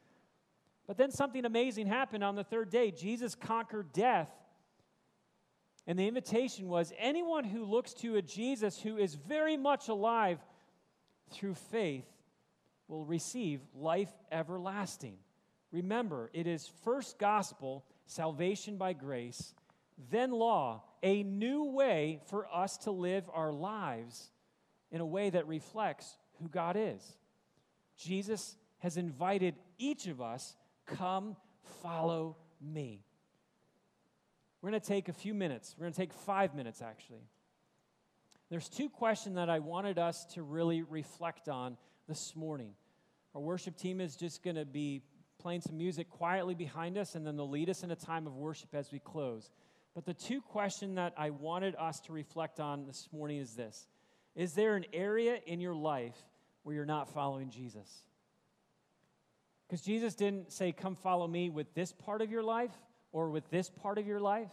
But 0.87 0.97
then 0.97 1.11
something 1.11 1.45
amazing 1.45 1.87
happened 1.87 2.23
on 2.23 2.35
the 2.35 2.43
third 2.43 2.69
day. 2.69 2.91
Jesus 2.91 3.35
conquered 3.35 3.93
death. 3.93 4.29
And 5.85 5.97
the 5.97 6.07
invitation 6.07 6.67
was 6.67 6.91
anyone 6.97 7.43
who 7.43 7.63
looks 7.63 7.93
to 7.95 8.15
a 8.15 8.21
Jesus 8.21 8.79
who 8.81 8.97
is 8.97 9.15
very 9.15 9.57
much 9.57 9.89
alive 9.89 10.39
through 11.29 11.55
faith 11.55 12.05
will 12.87 13.05
receive 13.05 13.61
life 13.75 14.11
everlasting. 14.31 15.17
Remember, 15.71 16.29
it 16.33 16.47
is 16.47 16.69
first 16.83 17.17
gospel, 17.19 17.85
salvation 18.05 18.77
by 18.77 18.93
grace, 18.93 19.53
then 20.09 20.31
law, 20.31 20.83
a 21.03 21.23
new 21.23 21.65
way 21.65 22.21
for 22.29 22.47
us 22.53 22.77
to 22.77 22.91
live 22.91 23.29
our 23.33 23.51
lives 23.51 24.31
in 24.91 25.01
a 25.01 25.05
way 25.05 25.29
that 25.29 25.47
reflects 25.47 26.17
who 26.41 26.47
God 26.47 26.75
is. 26.77 27.17
Jesus 27.97 28.55
has 28.79 28.97
invited 28.97 29.55
each 29.77 30.07
of 30.07 30.21
us 30.21 30.55
Come, 30.87 31.35
follow 31.81 32.37
me. 32.61 33.03
We're 34.61 34.71
going 34.71 34.81
to 34.81 34.87
take 34.87 35.09
a 35.09 35.13
few 35.13 35.33
minutes. 35.33 35.75
We're 35.77 35.83
going 35.83 35.93
to 35.93 35.99
take 35.99 36.13
five 36.13 36.55
minutes, 36.55 36.81
actually. 36.81 37.27
There's 38.49 38.69
two 38.69 38.89
questions 38.89 39.35
that 39.35 39.49
I 39.49 39.59
wanted 39.59 39.99
us 39.99 40.25
to 40.33 40.41
really 40.41 40.81
reflect 40.81 41.49
on 41.49 41.77
this 42.07 42.35
morning. 42.35 42.71
Our 43.35 43.41
worship 43.41 43.77
team 43.77 43.99
is 43.99 44.15
just 44.15 44.43
going 44.43 44.55
to 44.55 44.65
be 44.65 45.01
playing 45.39 45.61
some 45.61 45.77
music 45.77 46.09
quietly 46.09 46.55
behind 46.55 46.97
us, 46.97 47.15
and 47.15 47.25
then 47.25 47.35
they'll 47.35 47.49
lead 47.49 47.69
us 47.69 47.83
in 47.83 47.91
a 47.91 47.95
time 47.95 48.27
of 48.27 48.35
worship 48.35 48.69
as 48.73 48.91
we 48.91 48.99
close. 48.99 49.51
But 49.93 50.05
the 50.05 50.13
two 50.13 50.41
questions 50.41 50.95
that 50.95 51.13
I 51.17 51.31
wanted 51.31 51.75
us 51.75 51.99
to 52.01 52.13
reflect 52.13 52.59
on 52.59 52.85
this 52.85 53.09
morning 53.11 53.37
is 53.37 53.55
this 53.55 53.87
Is 54.35 54.53
there 54.53 54.75
an 54.75 54.85
area 54.93 55.39
in 55.45 55.59
your 55.59 55.75
life 55.75 56.17
where 56.63 56.75
you're 56.75 56.85
not 56.85 57.09
following 57.09 57.49
Jesus? 57.49 58.03
Because 59.67 59.81
Jesus 59.81 60.15
didn't 60.15 60.53
say, 60.53 60.71
Come 60.71 60.95
follow 60.95 61.27
me 61.27 61.49
with 61.49 61.73
this 61.73 61.91
part 61.91 62.21
of 62.21 62.31
your 62.31 62.43
life 62.43 62.71
or 63.11 63.29
with 63.29 63.49
this 63.49 63.69
part 63.69 63.97
of 63.97 64.07
your 64.07 64.19
life. 64.19 64.51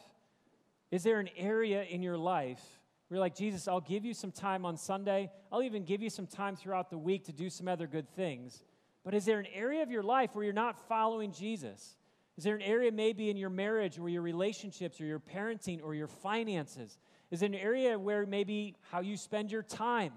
Is 0.90 1.02
there 1.02 1.20
an 1.20 1.30
area 1.36 1.82
in 1.82 2.02
your 2.02 2.18
life 2.18 2.62
you're 3.10 3.20
like, 3.20 3.36
Jesus, 3.36 3.68
I'll 3.68 3.80
give 3.80 4.04
you 4.04 4.14
some 4.14 4.32
time 4.32 4.64
on 4.64 4.76
Sunday. 4.76 5.30
I'll 5.52 5.62
even 5.62 5.84
give 5.84 6.02
you 6.02 6.10
some 6.10 6.26
time 6.26 6.56
throughout 6.56 6.90
the 6.90 6.98
week 6.98 7.24
to 7.24 7.32
do 7.32 7.50
some 7.50 7.68
other 7.68 7.86
good 7.86 8.08
things. 8.16 8.64
But 9.04 9.14
is 9.14 9.24
there 9.24 9.38
an 9.38 9.46
area 9.54 9.82
of 9.82 9.90
your 9.90 10.02
life 10.02 10.34
where 10.34 10.44
you're 10.44 10.54
not 10.54 10.88
following 10.88 11.32
Jesus? 11.32 11.96
Is 12.36 12.44
there 12.44 12.56
an 12.56 12.62
area 12.62 12.90
maybe 12.90 13.30
in 13.30 13.36
your 13.36 13.50
marriage 13.50 13.98
or 13.98 14.08
your 14.08 14.22
relationships 14.22 15.00
or 15.00 15.04
your 15.04 15.20
parenting 15.20 15.82
or 15.82 15.94
your 15.94 16.08
finances? 16.08 16.98
Is 17.30 17.40
there 17.40 17.48
an 17.48 17.54
area 17.54 17.98
where 17.98 18.26
maybe 18.26 18.74
how 18.90 19.00
you 19.00 19.16
spend 19.16 19.52
your 19.52 19.62
time 19.62 20.12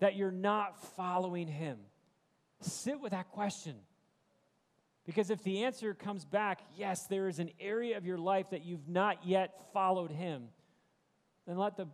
that 0.00 0.16
you're 0.16 0.32
not 0.32 0.82
following 0.96 1.46
Him? 1.46 1.78
Sit 2.60 3.00
with 3.00 3.12
that 3.12 3.30
question. 3.30 3.76
Because 5.04 5.30
if 5.30 5.42
the 5.42 5.64
answer 5.64 5.94
comes 5.94 6.24
back, 6.24 6.60
yes, 6.76 7.06
there 7.06 7.28
is 7.28 7.38
an 7.38 7.50
area 7.58 7.96
of 7.96 8.06
your 8.06 8.18
life 8.18 8.50
that 8.50 8.64
you've 8.64 8.88
not 8.88 9.26
yet 9.26 9.72
followed 9.72 10.12
him, 10.12 10.48
then 11.52 11.58
let 11.58 11.76
the, 11.76 11.86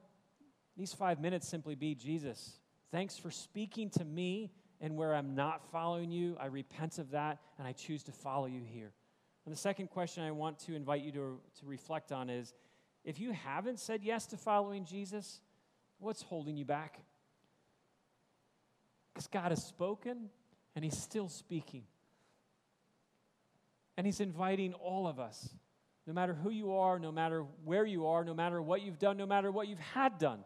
these 0.77 0.93
five 0.93 1.21
minutes 1.21 1.49
simply 1.49 1.75
be 1.75 1.93
Jesus. 1.93 2.61
Thanks 2.93 3.19
for 3.19 3.33
speaking 3.33 3.91
to 3.91 4.05
me, 4.05 4.53
and 4.81 4.97
where 4.97 5.17
I'm 5.17 5.35
not 5.35 5.69
following 5.73 6.13
you, 6.13 6.37
I 6.39 6.47
repent 6.47 6.99
of 6.99 7.11
that, 7.11 7.39
and 7.59 7.67
I 7.67 7.73
choose 7.73 8.05
to 8.05 8.13
follow 8.13 8.47
you 8.47 8.63
here. 8.65 8.93
And 9.45 9.53
the 9.53 9.59
second 9.59 9.89
question 9.91 10.23
I 10.23 10.31
want 10.31 10.61
to 10.61 10.77
invite 10.77 11.03
you 11.03 11.11
to, 11.11 11.41
to 11.59 11.67
reflect 11.67 12.13
on 12.13 12.31
is 12.31 12.55
if 13.05 13.19
you 13.19 13.33
haven't 13.33 13.81
said 13.81 14.05
yes 14.05 14.27
to 14.27 14.37
following 14.37 14.85
Jesus, 14.85 15.41
what's 15.99 16.23
holding 16.23 16.57
you 16.57 16.65
back? 16.65 17.01
Because 19.13 19.27
God 19.27 19.51
has 19.51 19.65
spoken, 19.65 20.29
and 20.77 20.85
He's 20.85 20.97
still 20.97 21.29
speaking. 21.29 21.83
And 23.97 24.07
He's 24.07 24.21
inviting 24.21 24.75
all 24.75 25.09
of 25.09 25.19
us, 25.19 25.49
no 26.09 26.15
matter 26.15 26.33
who 26.33 26.49
you 26.49 26.75
are, 26.75 26.99
no 26.99 27.13
matter 27.13 27.45
where 27.67 27.85
you 27.85 28.07
are, 28.07 28.25
no 28.25 28.33
matter 28.33 28.63
what 28.63 28.81
you've 28.81 28.99
done, 28.99 29.19
no 29.19 29.27
matter 29.27 29.53
what 29.53 29.69
you've 29.69 29.79
had 29.79 30.19
done. 30.19 30.41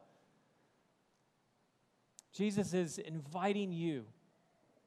Jesus 2.32 2.74
is 2.74 2.98
inviting 2.98 3.70
you 3.70 4.04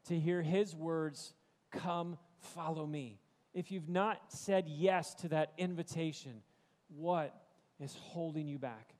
to 0.09 0.19
hear 0.19 0.41
His 0.41 0.75
words 0.75 1.33
come, 1.71 2.17
follow 2.39 2.85
me. 2.85 3.21
If 3.53 3.71
you've 3.71 3.87
not 3.87 4.19
said 4.27 4.67
yes 4.67 5.13
to 5.15 5.29
that 5.29 5.53
invitation, 5.57 6.41
what 6.93 7.33
is 7.79 7.95
holding 8.01 8.45
you 8.45 8.59
back? 8.59 8.95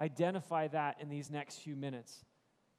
Identify 0.00 0.68
that 0.68 0.96
in 1.02 1.10
these 1.10 1.30
next 1.30 1.58
few 1.58 1.76
minutes. 1.76 2.24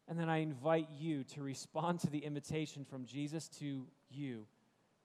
And 0.08 0.18
then 0.18 0.30
I 0.30 0.38
invite 0.38 0.88
you 0.98 1.26
to 1.36 1.44
respond 1.44 2.00
to 2.00 2.10
the 2.10 2.18
invitation 2.18 2.86
from 2.86 3.06
Jesus 3.06 3.50
to 3.60 3.86
you. 4.10 4.48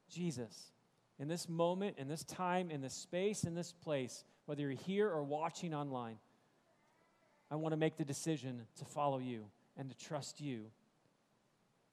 Jesus, 0.09 0.73
in 1.19 1.29
this 1.29 1.49
moment, 1.49 1.97
in 1.99 2.09
this 2.09 2.25
time, 2.25 2.71
in 2.71 2.81
this 2.81 2.95
space, 2.95 3.45
in 3.45 3.55
this 3.55 3.73
place, 3.73 4.25
whether 4.47 4.63
you're 4.63 4.73
here 4.73 5.09
or 5.09 5.23
watching 5.23 5.75
online, 5.75 6.17
I 7.51 7.57
want 7.57 7.73
to 7.73 7.77
make 7.77 7.97
the 7.97 8.05
decision 8.05 8.63
to 8.79 8.85
follow 8.85 9.19
you 9.19 9.45
and 9.77 9.89
to 9.91 9.97
trust 9.97 10.41
you 10.41 10.67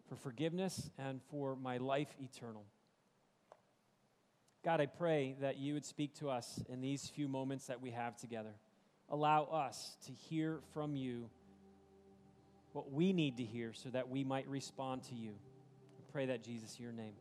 for 0.08 0.16
forgiveness 0.16 0.90
and 0.98 1.22
for 1.30 1.56
my 1.56 1.78
life 1.78 2.10
eternal. 2.20 2.66
God, 4.64 4.80
I 4.80 4.86
pray 4.86 5.36
that 5.42 5.58
you 5.58 5.74
would 5.74 5.86
speak 5.86 6.16
to 6.16 6.30
us 6.30 6.62
in 6.70 6.82
these 6.82 7.08
few 7.08 7.28
moments 7.28 7.68
that 7.68 7.82
we 7.82 7.92
have 7.92 8.18
together. 8.18 8.54
Allow 9.10 9.46
us 9.46 9.98
to 10.06 10.12
hear 10.14 10.60
from 10.74 10.96
you 10.96 11.30
what 12.74 12.92
we 12.92 13.12
need 13.12 13.38
to 13.38 13.44
hear 13.44 13.74
so 13.74 13.90
that 13.90 14.10
we 14.10 14.24
might 14.24 14.48
respond 14.48 15.04
to 15.06 15.16
you. 15.16 15.32
I 15.32 16.12
pray 16.12 16.28
that, 16.28 16.44
Jesus, 16.44 16.80
your 16.80 16.92
name. 16.92 17.14